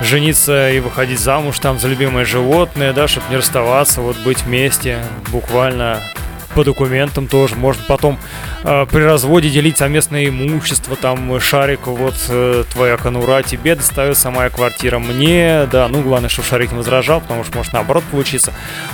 жениться 0.00 0.70
и 0.70 0.80
выходить 0.80 1.20
замуж 1.20 1.58
там 1.58 1.78
за 1.78 1.88
любимое 1.88 2.24
животное, 2.24 2.94
да, 2.94 3.06
чтобы 3.06 3.26
не 3.28 3.36
расставаться, 3.36 4.00
вот 4.00 4.16
быть 4.24 4.44
вместе, 4.44 5.04
буквально 5.30 6.00
по 6.54 6.64
документам 6.64 7.28
тоже. 7.28 7.54
Можно 7.54 7.82
потом 7.86 8.18
э, 8.64 8.86
при 8.90 9.02
разводе 9.02 9.50
делить 9.50 9.78
совместное 9.78 10.28
имущество, 10.28 10.96
там, 10.96 11.40
Шарик, 11.40 11.86
вот 11.86 12.14
э, 12.28 12.64
твоя 12.72 12.96
конура 12.96 13.42
тебе 13.42 13.74
достается, 13.74 14.30
моя 14.30 14.50
квартира 14.50 14.98
мне, 14.98 15.68
да, 15.70 15.88
ну, 15.88 16.02
главное, 16.02 16.28
чтобы 16.28 16.48
Шарик 16.48 16.72
не 16.72 16.78
возражал, 16.78 17.20
потому 17.20 17.44
что 17.44 17.56
может 17.56 17.72
наоборот 17.72 18.04
получиться. 18.10 18.52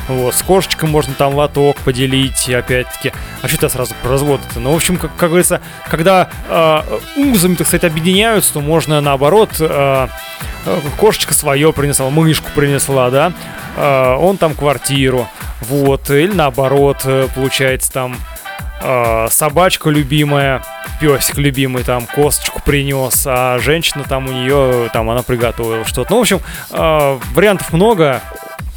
Вот, 0.08 0.34
с 0.34 0.42
кошечкой 0.42 0.88
можно 0.88 1.14
там 1.14 1.34
лоток 1.34 1.76
поделить, 1.78 2.48
опять-таки, 2.48 3.12
а 3.42 3.48
что 3.48 3.58
то 3.58 3.68
сразу 3.68 3.94
про 4.02 4.10
развод-то? 4.10 4.60
Ну, 4.60 4.72
в 4.72 4.76
общем, 4.76 4.96
как, 4.96 5.14
как 5.16 5.30
говорится, 5.30 5.60
когда 5.88 6.28
э, 6.48 6.82
узами, 7.16 7.54
так 7.54 7.66
сказать, 7.66 7.84
объединяются, 7.84 8.54
то 8.54 8.60
можно 8.60 9.00
наоборот, 9.00 9.50
э, 9.60 10.08
кошечка 10.98 11.34
свое 11.34 11.72
принесла, 11.72 12.10
мышку 12.10 12.48
принесла, 12.54 13.10
да, 13.10 13.32
э, 13.76 14.14
он 14.18 14.36
там 14.36 14.54
квартиру, 14.54 15.28
вот, 15.60 16.10
или 16.10 16.32
наоборот, 16.32 17.02
э, 17.04 17.28
получается 17.44 17.92
там 17.92 18.16
э, 18.80 19.28
собачка 19.30 19.90
любимая, 19.90 20.64
песик 20.98 21.36
любимый 21.36 21.84
там 21.84 22.06
косточку 22.06 22.62
принес, 22.64 23.24
а 23.26 23.58
женщина 23.58 24.02
там 24.02 24.28
у 24.28 24.32
нее, 24.32 24.88
там 24.94 25.10
она 25.10 25.22
приготовила 25.22 25.84
что-то. 25.84 26.12
Ну, 26.12 26.16
в 26.16 26.20
общем, 26.22 26.40
э, 26.70 27.18
вариантов 27.34 27.70
много. 27.74 28.22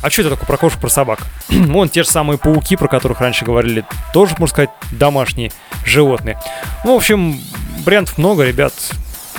А 0.02 0.10
что 0.10 0.24
это 0.24 0.32
такое 0.32 0.46
про 0.46 0.58
кошек, 0.58 0.82
про 0.82 0.90
собак? 0.90 1.20
Вон 1.48 1.88
те 1.88 2.04
же 2.04 2.10
самые 2.10 2.38
пауки, 2.38 2.76
про 2.76 2.90
которых 2.90 3.22
раньше 3.22 3.46
говорили, 3.46 3.86
тоже, 4.12 4.36
можно 4.38 4.48
сказать, 4.54 4.70
домашние 4.92 5.54
животные. 5.86 6.38
Ну, 6.84 6.96
в 6.96 6.98
общем, 6.98 7.40
вариантов 7.86 8.18
много, 8.18 8.44
ребят. 8.44 8.74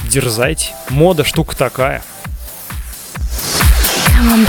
Дерзайте. 0.05 0.72
Мода 0.89 1.22
штука 1.22 1.55
такая. 1.55 2.03
Ми, 4.22 4.47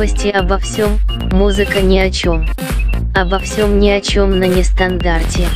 Новости 0.00 0.28
обо 0.28 0.56
всем, 0.56 0.98
музыка 1.30 1.82
ни 1.82 1.98
о 1.98 2.10
чем. 2.10 2.46
Обо 3.14 3.38
всем 3.38 3.78
ни 3.78 3.90
о 3.90 4.00
чем 4.00 4.38
на 4.38 4.44
нестандарте. 4.44 5.46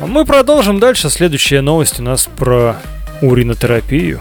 Мы 0.00 0.24
продолжим 0.24 0.80
дальше. 0.80 1.10
Следующая 1.10 1.60
новость 1.60 2.00
у 2.00 2.02
нас 2.02 2.28
про 2.36 2.74
уринотерапию. 3.20 4.20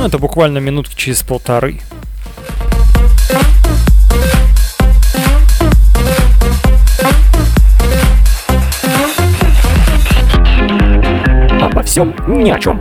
Ну, 0.00 0.06
это 0.06 0.18
буквально 0.18 0.56
минутки 0.60 0.94
через 0.96 1.22
полторы. 1.22 1.78
Обо 11.60 11.82
всем 11.82 12.14
ни 12.26 12.50
о 12.50 12.58
чем. 12.58 12.80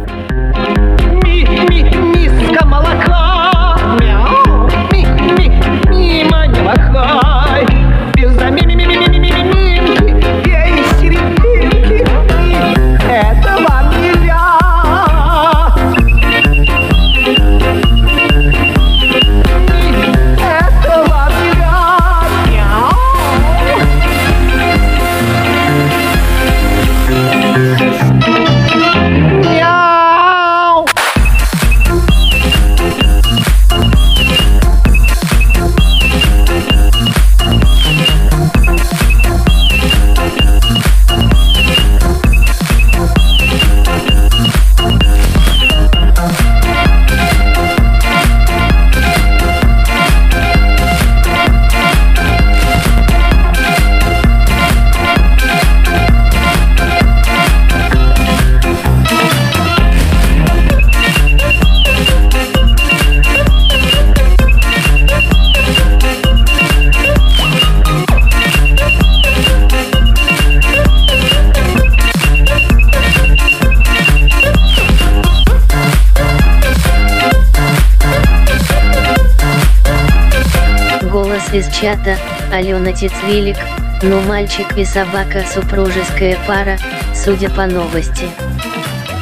Чата, 81.80 82.18
Алена 82.52 82.92
Тицвилик, 82.92 83.58
ну 84.02 84.20
мальчик 84.22 84.78
и 84.78 84.84
собака 84.84 85.44
супружеская 85.52 86.38
пара, 86.48 86.78
судя 87.16 87.50
по 87.50 87.66
новости. 87.66 88.26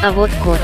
А 0.03 0.11
вот 0.11 0.31
кот. 0.43 0.59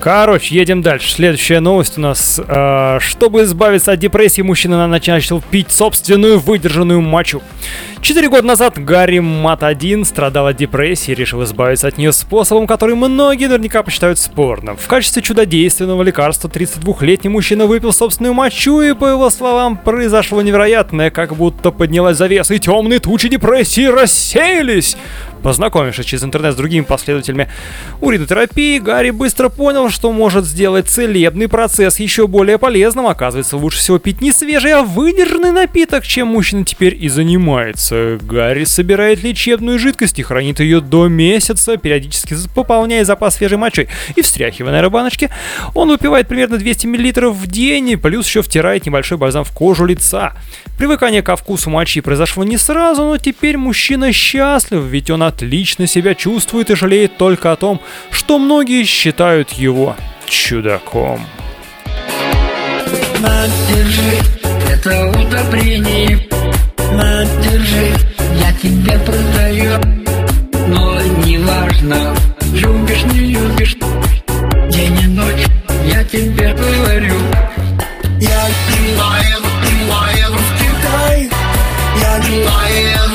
Короче, 0.00 0.54
едем 0.54 0.80
дальше. 0.80 1.10
Следующая 1.10 1.60
новость 1.60 1.98
у 1.98 2.00
нас. 2.00 2.40
э, 2.46 2.98
чтобы 3.00 3.42
избавиться 3.42 3.92
от 3.92 3.98
депрессии, 3.98 4.42
мужчина 4.42 4.86
начал 4.86 5.42
пить 5.42 5.72
собственную 5.72 6.38
выдержанную 6.38 7.00
мочу. 7.00 7.42
Четыре 8.00 8.28
года 8.28 8.46
назад 8.46 8.78
Гарри 8.82 9.18
Мат-1 9.18 10.04
страдал 10.04 10.46
от 10.46 10.56
депрессии 10.56 11.12
и 11.12 11.14
решил 11.14 11.42
избавиться 11.44 11.88
от 11.88 11.98
нее 11.98 12.12
способом, 12.12 12.66
который 12.66 12.94
многие 12.94 13.46
наверняка 13.46 13.82
посчитают 13.82 14.18
спорным. 14.18 14.76
В 14.76 14.86
качестве 14.86 15.20
чудодейственного 15.20 16.02
лекарства 16.02 16.48
32-летний 16.48 17.28
мужчина 17.28 17.66
выпил 17.66 17.92
собственную 17.92 18.34
мочу, 18.34 18.80
и, 18.80 18.94
по 18.94 19.06
его 19.06 19.28
словам, 19.30 19.76
произошло 19.76 20.40
невероятное, 20.40 21.10
как 21.10 21.36
будто 21.36 21.70
поднялась 21.70 22.16
завеса, 22.16 22.54
и 22.54 22.58
темные 22.58 23.00
тучи 23.00 23.28
депрессии 23.28 23.86
рассеялись. 23.86 24.96
Познакомившись 25.42 26.06
через 26.06 26.24
интернет 26.24 26.54
с 26.54 26.56
другими 26.56 26.82
последователями 26.82 27.48
уринотерапии, 28.00 28.78
Гарри 28.78 29.10
быстро 29.10 29.48
понял, 29.48 29.88
что 29.88 30.10
может 30.12 30.44
сделать 30.44 30.88
целебный 30.88 31.48
процесс 31.48 32.00
еще 32.00 32.26
более 32.26 32.58
полезным. 32.58 33.06
Оказывается, 33.06 33.56
лучше 33.56 33.78
всего 33.78 33.98
пить 33.98 34.20
не 34.20 34.32
свежий, 34.32 34.72
а 34.72 34.82
выдержанный 34.82 35.52
напиток, 35.52 36.04
чем 36.04 36.28
мужчина 36.28 36.64
теперь 36.64 36.96
и 36.98 37.08
занимается. 37.08 37.57
Гарри 38.22 38.64
собирает 38.64 39.22
лечебную 39.22 39.78
жидкость 39.78 40.18
и 40.18 40.22
хранит 40.22 40.60
ее 40.60 40.80
до 40.80 41.08
месяца, 41.08 41.76
периодически 41.76 42.36
пополняя 42.54 43.04
запас 43.04 43.36
свежей 43.36 43.58
мочой 43.58 43.88
и 44.16 44.22
встряхивая 44.22 44.80
на 44.80 44.90
баночке. 44.90 45.30
Он 45.74 45.88
выпивает 45.88 46.28
примерно 46.28 46.58
200 46.58 46.86
мл 46.86 47.30
в 47.32 47.46
день, 47.46 47.96
плюс 47.96 48.26
еще 48.26 48.42
втирает 48.42 48.86
небольшой 48.86 49.18
бальзам 49.18 49.44
в 49.44 49.52
кожу 49.52 49.84
лица. 49.84 50.34
Привыкание 50.78 51.22
ко 51.22 51.36
вкусу 51.36 51.70
мочи 51.70 52.00
произошло 52.00 52.44
не 52.44 52.56
сразу, 52.56 53.02
но 53.04 53.18
теперь 53.18 53.56
мужчина 53.56 54.12
счастлив, 54.12 54.82
ведь 54.84 55.10
он 55.10 55.22
отлично 55.22 55.86
себя 55.86 56.14
чувствует 56.14 56.70
и 56.70 56.76
жалеет 56.76 57.16
только 57.16 57.52
о 57.52 57.56
том, 57.56 57.80
что 58.10 58.38
многие 58.38 58.84
считают 58.84 59.50
его 59.52 59.96
чудаком. 60.26 61.26
На, 63.20 63.46
держи, 63.68 64.18
это 64.70 65.08
удобрение 65.10 66.27
На, 66.98 67.24
держи, 67.44 67.94
я 68.40 68.52
тебе 68.60 68.98
продаю 68.98 69.78
Но 70.66 71.00
неважно, 71.24 72.12
любишь, 72.52 73.04
не 73.12 73.20
любишь 73.20 73.76
День 74.68 74.98
и 75.04 75.06
ночь, 75.06 75.46
я 75.86 76.02
тебе 76.02 76.52
говорю. 76.54 77.14
Я 78.20 78.48
поеду, 78.98 79.48
поеду 79.88 80.38
в 80.38 80.58
Китай 80.58 81.30
Я 82.00 82.16
поеду 82.18 83.07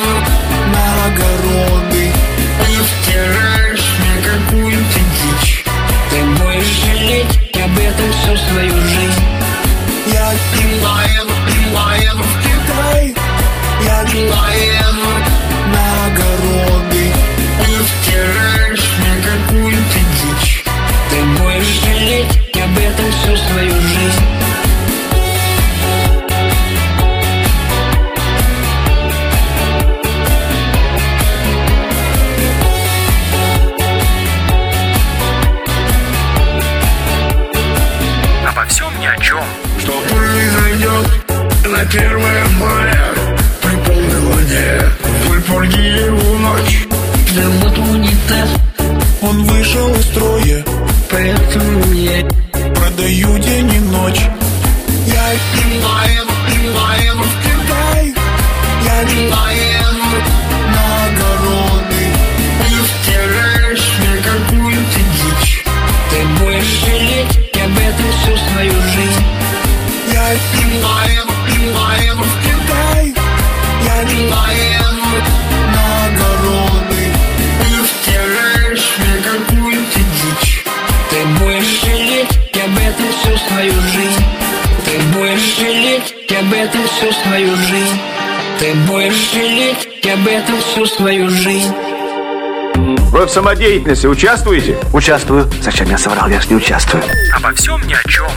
Ты 88.63 88.73
будешь 88.87 89.33
жалеть 89.33 89.89
об 90.05 90.25
этом 90.25 90.57
всю 90.61 90.85
свою 90.85 91.29
жизнь 91.29 91.73
Вы 93.11 93.25
в 93.25 93.29
самодеятельности 93.29 94.07
участвуете? 94.07 94.77
Участвую. 94.93 95.51
Зачем 95.61 95.89
я 95.89 95.97
соврал? 95.97 96.29
Я 96.29 96.39
ж 96.39 96.47
не 96.47 96.55
участвую. 96.55 97.03
Обо 97.35 97.53
всем 97.55 97.85
ни 97.85 97.93
о 97.93 98.01
чем. 98.07 98.29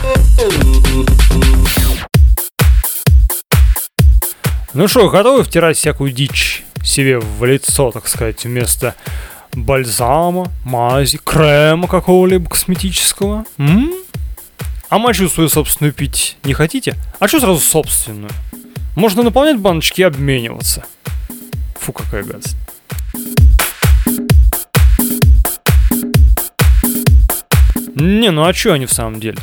Ну 4.73 4.89
что, 4.89 5.09
готовы 5.09 5.45
втирать 5.45 5.77
всякую 5.77 6.11
дичь 6.11 6.65
себе 6.83 7.19
в 7.19 7.45
лицо, 7.45 7.91
так 7.91 8.09
сказать, 8.09 8.43
вместо 8.43 8.95
бальзама, 9.53 10.51
мази, 10.65 11.21
крема 11.23 11.87
какого-либо 11.87 12.49
косметического? 12.49 13.45
М? 13.57 13.93
А 14.89 14.97
мочу 14.97 15.29
свою 15.29 15.47
собственную 15.47 15.93
пить 15.93 16.35
не 16.43 16.53
хотите? 16.53 16.95
А 17.19 17.29
что 17.29 17.39
сразу 17.39 17.59
собственную? 17.61 18.31
Можно 18.97 19.21
наполнять 19.21 19.59
баночки 19.59 20.01
и 20.01 20.03
обмениваться. 20.03 20.83
Фу, 21.75 21.93
какая 21.93 22.23
гадость. 22.23 22.55
Не, 27.93 28.31
ну 28.31 28.43
а 28.43 28.53
чё 28.53 28.73
они 28.73 28.87
в 28.87 28.91
самом 28.91 29.19
деле? 29.19 29.37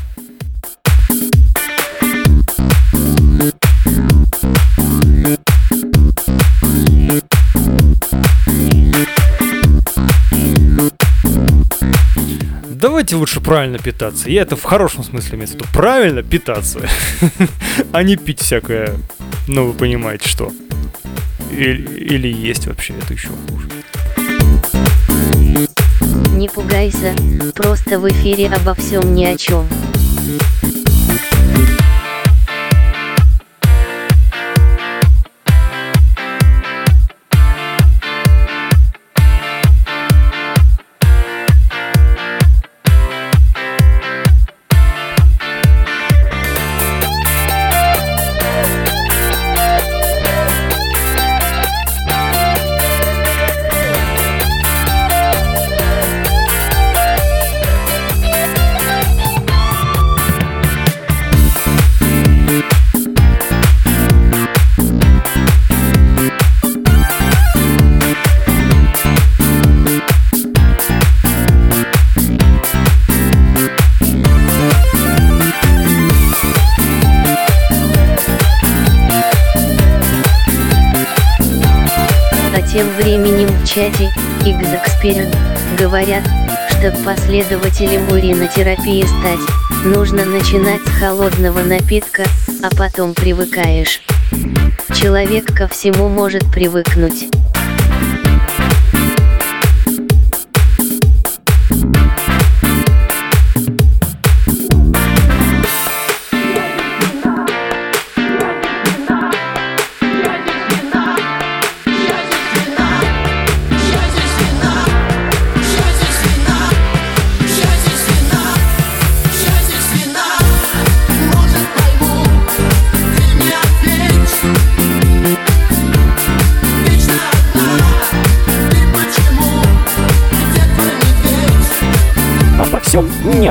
Давайте 12.84 13.16
лучше 13.16 13.40
правильно 13.40 13.78
питаться. 13.78 14.28
Я 14.28 14.42
это 14.42 14.56
в 14.56 14.62
хорошем 14.62 15.04
смысле 15.04 15.38
имею 15.38 15.48
в 15.48 15.54
виду. 15.54 15.64
Правильно 15.72 16.22
питаться. 16.22 16.86
А 17.92 18.02
не 18.02 18.16
пить 18.16 18.40
всякое, 18.40 18.94
ну 19.48 19.68
вы 19.68 19.72
понимаете 19.72 20.28
что. 20.28 20.52
Или, 21.50 21.82
или 21.96 22.28
есть 22.28 22.66
вообще, 22.66 22.92
это 23.02 23.14
еще 23.14 23.30
хуже. 23.48 23.70
Не 26.36 26.46
пугайся, 26.50 27.14
просто 27.54 27.98
в 27.98 28.06
эфире 28.06 28.48
обо 28.48 28.74
всем 28.74 29.14
ни 29.14 29.24
о 29.24 29.38
чем. 29.38 29.66
Чате 83.74 84.08
X-Expert 84.46 85.34
говорят, 85.76 86.22
чтобы 86.70 86.96
последователем 87.04 88.08
уринотерапии 88.12 89.02
стать, 89.02 89.40
нужно 89.84 90.24
начинать 90.24 90.80
с 90.82 91.00
холодного 91.00 91.58
напитка, 91.60 92.22
а 92.62 92.72
потом 92.76 93.14
привыкаешь. 93.14 94.00
Человек 94.94 95.46
ко 95.46 95.66
всему 95.66 96.08
может 96.08 96.44
привыкнуть. 96.52 97.26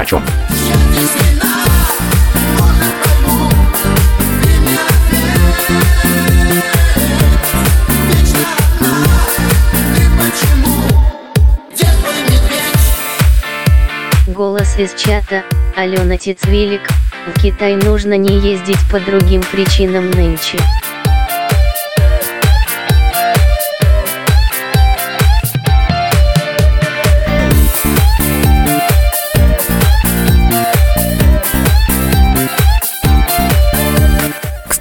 Чем. 0.05 0.23
Голос 14.27 14.77
из 14.77 14.93
чата, 14.95 15.43
Алена 15.75 16.17
Тицвилик, 16.17 16.81
в 17.27 17.39
Китай 17.39 17.75
нужно 17.75 18.17
не 18.17 18.39
ездить 18.39 18.79
по 18.91 18.99
другим 18.99 19.41
причинам 19.51 20.09
нынче. 20.09 20.57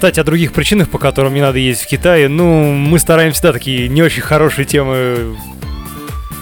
Кстати, 0.03 0.19
о 0.19 0.25
других 0.25 0.53
причинах, 0.53 0.91
по 0.91 0.99
которым 0.99 1.33
не 1.33 1.41
надо 1.41 1.59
ездить 1.59 1.87
в 1.87 1.89
Китай, 1.89 2.27
ну, 2.27 2.73
мы 2.73 2.99
стараемся, 2.99 3.41
да, 3.41 3.53
такие 3.53 3.87
не 3.87 4.03
очень 4.03 4.21
хорошие 4.21 4.65
темы 4.65 5.37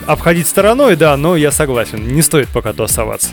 обходить 0.06 0.46
стороной, 0.46 0.96
да, 0.96 1.14
но 1.18 1.36
я 1.36 1.52
согласен, 1.52 2.08
не 2.08 2.22
стоит 2.22 2.48
пока 2.48 2.72
тусоваться. 2.72 3.28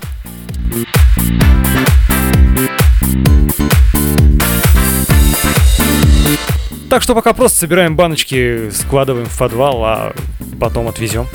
Так 6.89 7.01
что 7.01 7.15
пока 7.15 7.32
просто 7.32 7.59
собираем 7.59 7.95
баночки, 7.95 8.69
складываем 8.71 9.28
в 9.28 9.39
подвал, 9.39 9.82
а 9.86 10.13
потом 10.59 10.89
отвезем. 10.89 11.25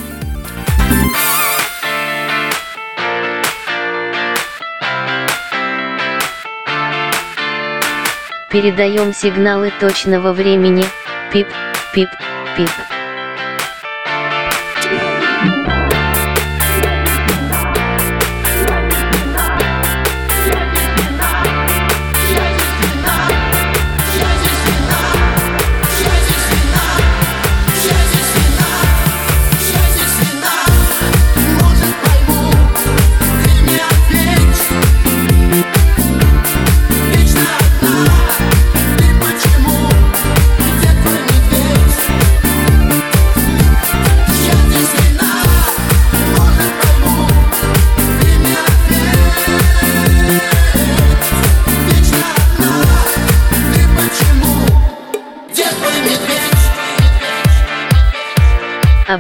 Передаем 8.53 9.15
сигналы 9.15 9.73
точного 9.81 10.35
времени. 10.35 10.85
Пип, 11.33 11.49
пип, 11.95 12.11
пип. 12.55 12.69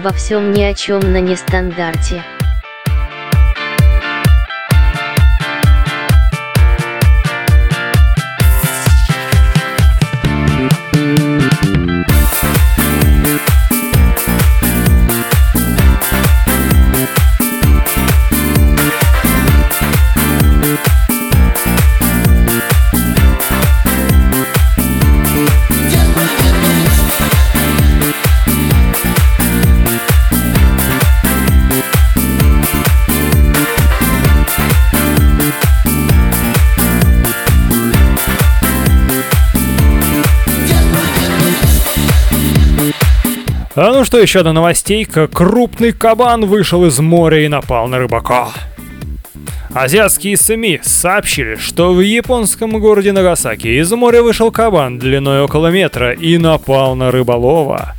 Обо 0.03 0.13
всем 0.13 0.51
ни 0.51 0.63
о 0.63 0.75
чем 0.75 0.99
на 1.13 1.21
нестандарте. 1.21 2.25
А 43.75 43.91
ну 43.91 44.05
что, 44.05 44.19
еще 44.19 44.41
одна 44.41 44.53
новостейка. 44.53 45.29
Крупный 45.29 45.93
кабан 45.93 46.45
вышел 46.45 46.85
из 46.85 46.99
моря 46.99 47.43
и 47.43 47.49
напал 47.49 47.89
на 47.89 47.99
рыбака. 47.99 48.49
Азиатские 49.73 50.37
СМИ 50.37 50.81
сообщили, 50.83 51.57
что 51.57 51.95
в 51.95 52.01
японском 52.01 52.79
городе 52.79 53.13
Нагасаки 53.13 53.69
из 53.69 53.91
моря 53.93 54.23
вышел 54.23 54.51
кабан 54.51 54.99
длиной 54.99 55.41
около 55.41 55.69
метра 55.69 56.13
и 56.13 56.37
напал 56.37 56.95
на 56.97 57.11
рыболова. 57.11 57.95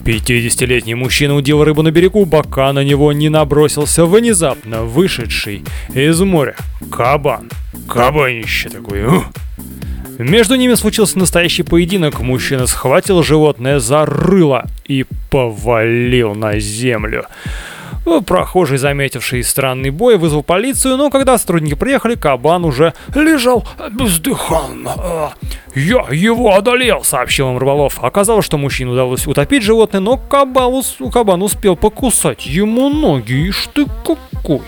50-летний 0.00 0.96
мужчина 0.96 1.36
удил 1.36 1.62
рыбу 1.62 1.82
на 1.82 1.92
берегу, 1.92 2.26
пока 2.26 2.72
на 2.72 2.82
него 2.82 3.12
не 3.12 3.28
набросился 3.28 4.06
внезапно 4.06 4.82
вышедший 4.82 5.62
из 5.94 6.20
моря 6.20 6.56
кабан. 6.90 7.48
Кабанище 7.88 8.68
такое. 8.68 9.06
ух. 9.06 9.26
Между 10.18 10.54
ними 10.54 10.74
случился 10.74 11.18
настоящий 11.18 11.62
поединок. 11.62 12.20
Мужчина 12.20 12.66
схватил 12.66 13.22
животное 13.22 13.78
за 13.78 14.04
рыло 14.06 14.66
и 14.86 15.04
повалил 15.30 16.34
на 16.34 16.58
землю. 16.58 17.26
Ну, 18.06 18.20
Прохожий, 18.20 18.76
заметивший 18.76 19.42
странный 19.42 19.90
бой, 19.90 20.18
вызвал 20.18 20.42
полицию, 20.42 20.96
но 20.98 21.10
когда 21.10 21.38
сотрудники 21.38 21.74
приехали, 21.74 22.16
кабан 22.16 22.64
уже 22.64 22.92
лежал 23.14 23.66
бездыханно. 23.90 25.32
«Я 25.74 26.04
его 26.10 26.54
одолел»,— 26.54 27.02
сообщил 27.04 27.50
им 27.50 27.58
рыболов. 27.58 27.98
Оказалось, 28.02 28.44
что 28.44 28.58
мужчине 28.58 28.90
удалось 28.90 29.26
утопить 29.26 29.62
животное, 29.62 30.00
но 30.00 30.18
кабан, 30.18 30.82
кабан 31.12 31.42
успел 31.42 31.76
покусать 31.76 32.46
ему 32.46 32.90
ноги. 32.90 33.48
Ишь 33.48 33.68
ты 33.72 33.86
какой. 34.04 34.60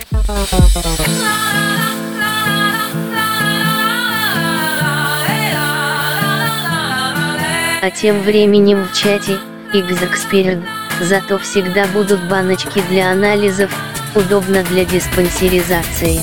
А 7.83 7.91
тем 7.91 8.23
временем 8.23 8.85
в 8.85 8.97
чате 8.97 9.39
X-Expert, 9.73 10.63
зато 11.01 11.39
всегда 11.39 11.87
будут 11.87 12.23
баночки 12.29 12.83
для 12.89 13.11
анализов, 13.13 13.71
удобно 14.15 14.63
для 14.65 14.85
диспансеризации. 14.85 16.21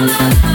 Мой 0.00 0.53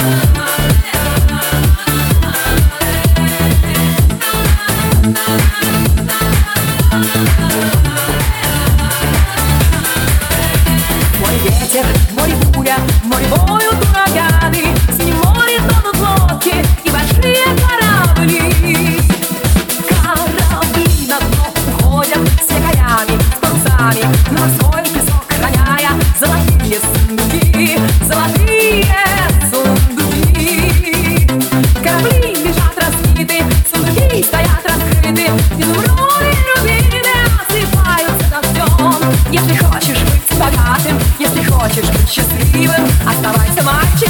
Если 39.42 39.56
хочешь 39.56 40.02
быть 40.02 40.38
богатым, 40.38 41.00
если 41.18 41.44
хочешь 41.44 41.90
быть 41.90 42.10
счастливым, 42.10 42.86
оставайся 43.08 43.64
мальчик 43.64 44.10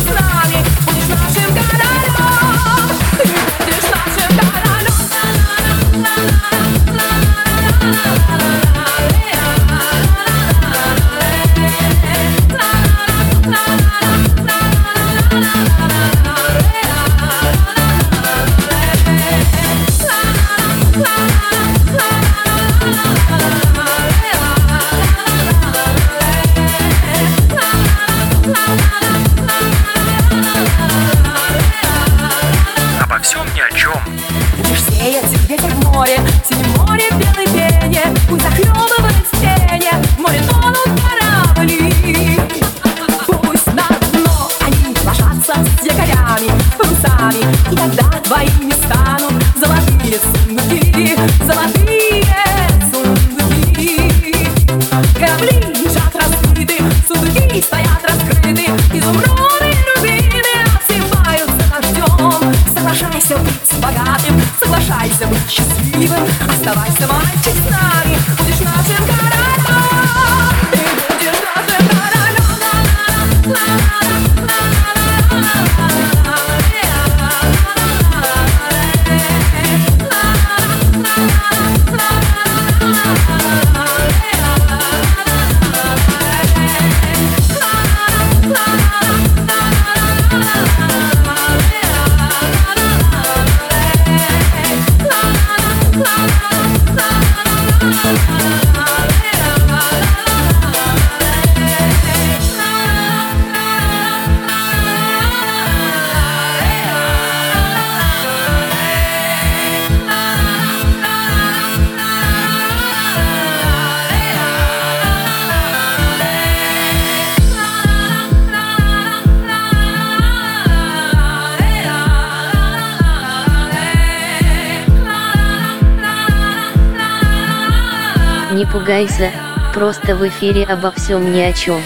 пугайся, 128.71 129.31
просто 129.73 130.15
в 130.15 130.27
эфире 130.27 130.63
обо 130.63 130.91
всем 130.91 131.31
ни 131.33 131.39
о 131.39 131.53
чем. 131.53 131.81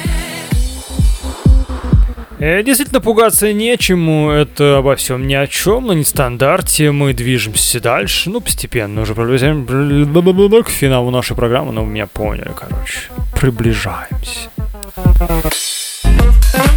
Э, 2.40 2.62
Действительно, 2.62 3.00
пугаться 3.00 3.54
нечему, 3.54 4.32
это 4.32 4.78
обо 4.80 4.96
всем 4.96 5.26
ни 5.28 5.34
о 5.34 5.48
чем, 5.48 5.88
на 5.88 5.94
нестандарте, 5.94 6.92
мы 6.92 7.14
движемся 7.14 7.80
дальше, 7.80 8.30
ну, 8.30 8.42
постепенно 8.42 9.02
уже 9.02 9.16
приближаем 9.16 9.66
к 9.66 10.70
финалу 10.70 11.10
нашей 11.10 11.38
программы, 11.38 11.72
но 11.72 11.84
вы 11.84 11.92
меня 11.92 12.08
поняли, 12.08 12.52
короче, 12.54 13.00
приближаемся. 13.40 14.50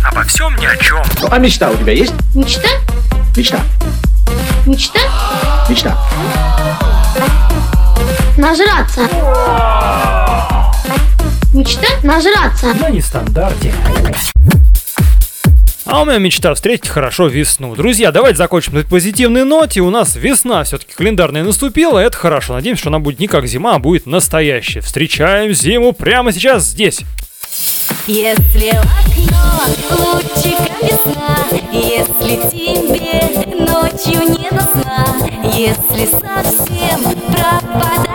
Обо 0.04 0.22
всем 0.22 0.54
ни 0.56 0.66
о 0.66 0.76
чем. 0.76 1.02
А 1.30 1.38
мечта 1.38 1.70
у 1.70 1.76
тебя 1.76 1.92
есть? 1.92 2.14
Мечта? 2.34 2.68
Мечта. 3.36 3.60
Мечта? 4.66 5.00
Мечта. 5.68 5.96
Нажраться. 8.36 9.08
Мечта? 11.54 11.86
Нажраться. 12.02 12.74
На 12.74 12.90
нестандарте. 12.90 13.72
А 15.86 16.02
у 16.02 16.04
меня 16.04 16.18
мечта 16.18 16.52
встретить 16.52 16.88
хорошо 16.88 17.28
весну. 17.28 17.74
Друзья, 17.74 18.12
давайте 18.12 18.36
закончим 18.36 18.74
на 18.74 18.78
этой 18.80 18.90
позитивной 18.90 19.44
ноте. 19.44 19.80
У 19.80 19.88
нас 19.88 20.16
весна 20.16 20.64
все-таки 20.64 20.92
календарная 20.92 21.44
наступила, 21.44 21.98
это 21.98 22.16
хорошо. 22.18 22.52
Надеемся, 22.52 22.80
что 22.80 22.90
она 22.90 22.98
будет 22.98 23.20
не 23.20 23.26
как 23.26 23.46
зима, 23.46 23.76
а 23.76 23.78
будет 23.78 24.04
настоящая. 24.04 24.82
Встречаем 24.82 25.54
зиму 25.54 25.92
прямо 25.92 26.30
сейчас 26.32 26.64
здесь. 26.64 27.00
Если 28.06 28.70
в 28.70 28.84
окно 28.84 29.62
лучика 29.90 30.74
весна, 30.82 31.38
если 31.72 32.36
тебе 32.50 33.64
ночью 33.64 34.20
не 34.28 34.50
до 34.50 34.62
сна, 34.62 35.06
если 35.54 36.04
совсем 36.06 37.00
пропадаешь 37.32 38.05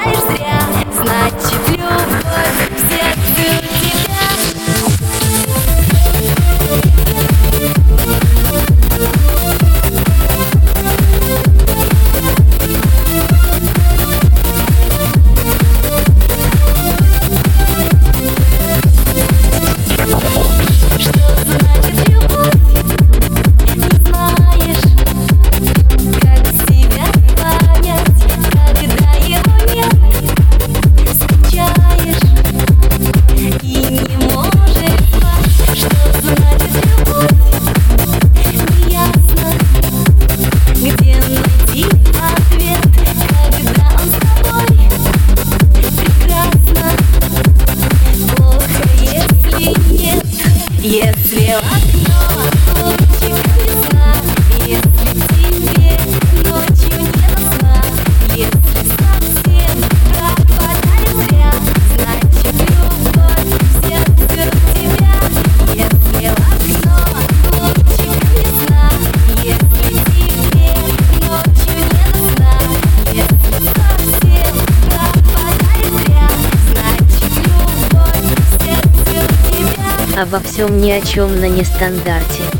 всем 80.62 80.80
ни 80.80 80.91
о 80.91 81.01
чем 81.01 81.41
на 81.41 81.49
нестандарте. 81.49 82.51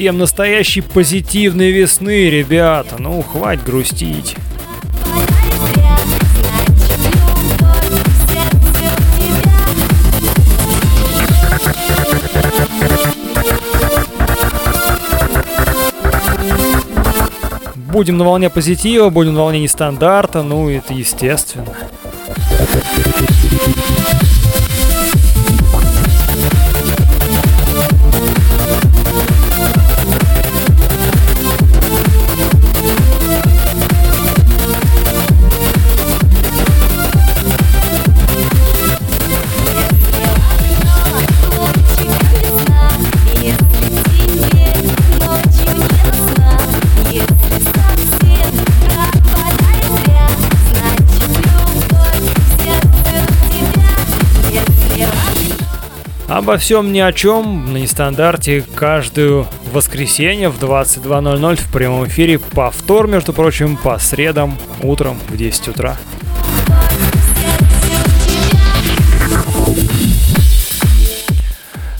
Всем 0.00 0.16
настоящей 0.16 0.80
позитивной 0.80 1.72
весны, 1.72 2.30
ребята. 2.30 2.96
Ну, 2.98 3.20
хватит 3.20 3.64
грустить. 3.64 4.34
Будем 17.74 18.16
на 18.16 18.24
волне 18.24 18.48
позитива, 18.48 19.10
будем 19.10 19.34
на 19.34 19.40
волне 19.40 19.60
нестандарта, 19.60 20.42
ну 20.42 20.70
это 20.70 20.94
естественно. 20.94 21.76
Обо 56.40 56.56
всем 56.56 56.90
ни 56.90 57.00
о 57.00 57.12
чем 57.12 57.70
на 57.70 57.76
нестандарте 57.76 58.62
каждую 58.74 59.46
воскресенье 59.74 60.48
в 60.48 60.58
22.00 60.58 61.56
в 61.56 61.70
прямом 61.70 62.06
эфире. 62.06 62.38
Повтор, 62.38 63.08
между 63.08 63.34
прочим, 63.34 63.76
по 63.76 63.98
средам 63.98 64.56
утром 64.82 65.20
в 65.28 65.36
10 65.36 65.68
утра. 65.68 65.98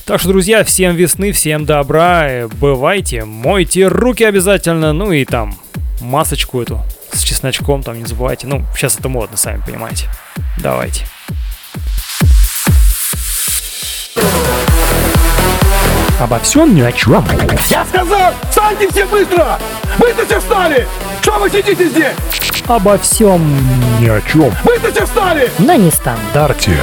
Так 0.07 0.21
что, 0.21 0.31
друзья, 0.31 0.65
всем 0.65 0.97
весны, 0.97 1.33
всем 1.33 1.67
добра, 1.67 2.49
бывайте, 2.59 3.27
мойте 3.27 3.89
руки 3.89 4.25
обязательно, 4.25 4.95
ну 4.95 5.13
и 5.13 5.27
там 5.27 5.55
масочку 6.01 6.63
эту 6.63 6.81
с 7.13 7.21
чесночком 7.21 7.83
там 7.83 7.99
не 7.99 8.07
забывайте. 8.07 8.47
Ну, 8.47 8.65
сейчас 8.75 8.99
это 8.99 9.11
модно, 9.11 9.37
сами 9.37 9.63
понимаете. 9.67 10.07
Давайте. 10.63 11.05
Обо 16.21 16.39
всем 16.41 16.75
ни 16.75 16.83
о 16.83 16.93
чем. 16.93 17.25
Я 17.71 17.83
сказал, 17.87 18.35
встаньте 18.51 18.89
все 18.91 19.07
быстро! 19.07 19.59
Быстро 19.99 20.27
все 20.27 20.39
встали! 20.39 20.87
Что 21.23 21.39
вы 21.39 21.49
сидите 21.49 21.89
здесь? 21.89 22.13
Обо 22.69 22.99
всем 22.99 23.43
ни 23.99 24.07
о 24.07 24.21
чем. 24.21 24.53
Быстро 24.63 24.91
все 24.93 25.07
встали! 25.07 25.51
На 25.59 25.79
нестандарте. 25.79 26.77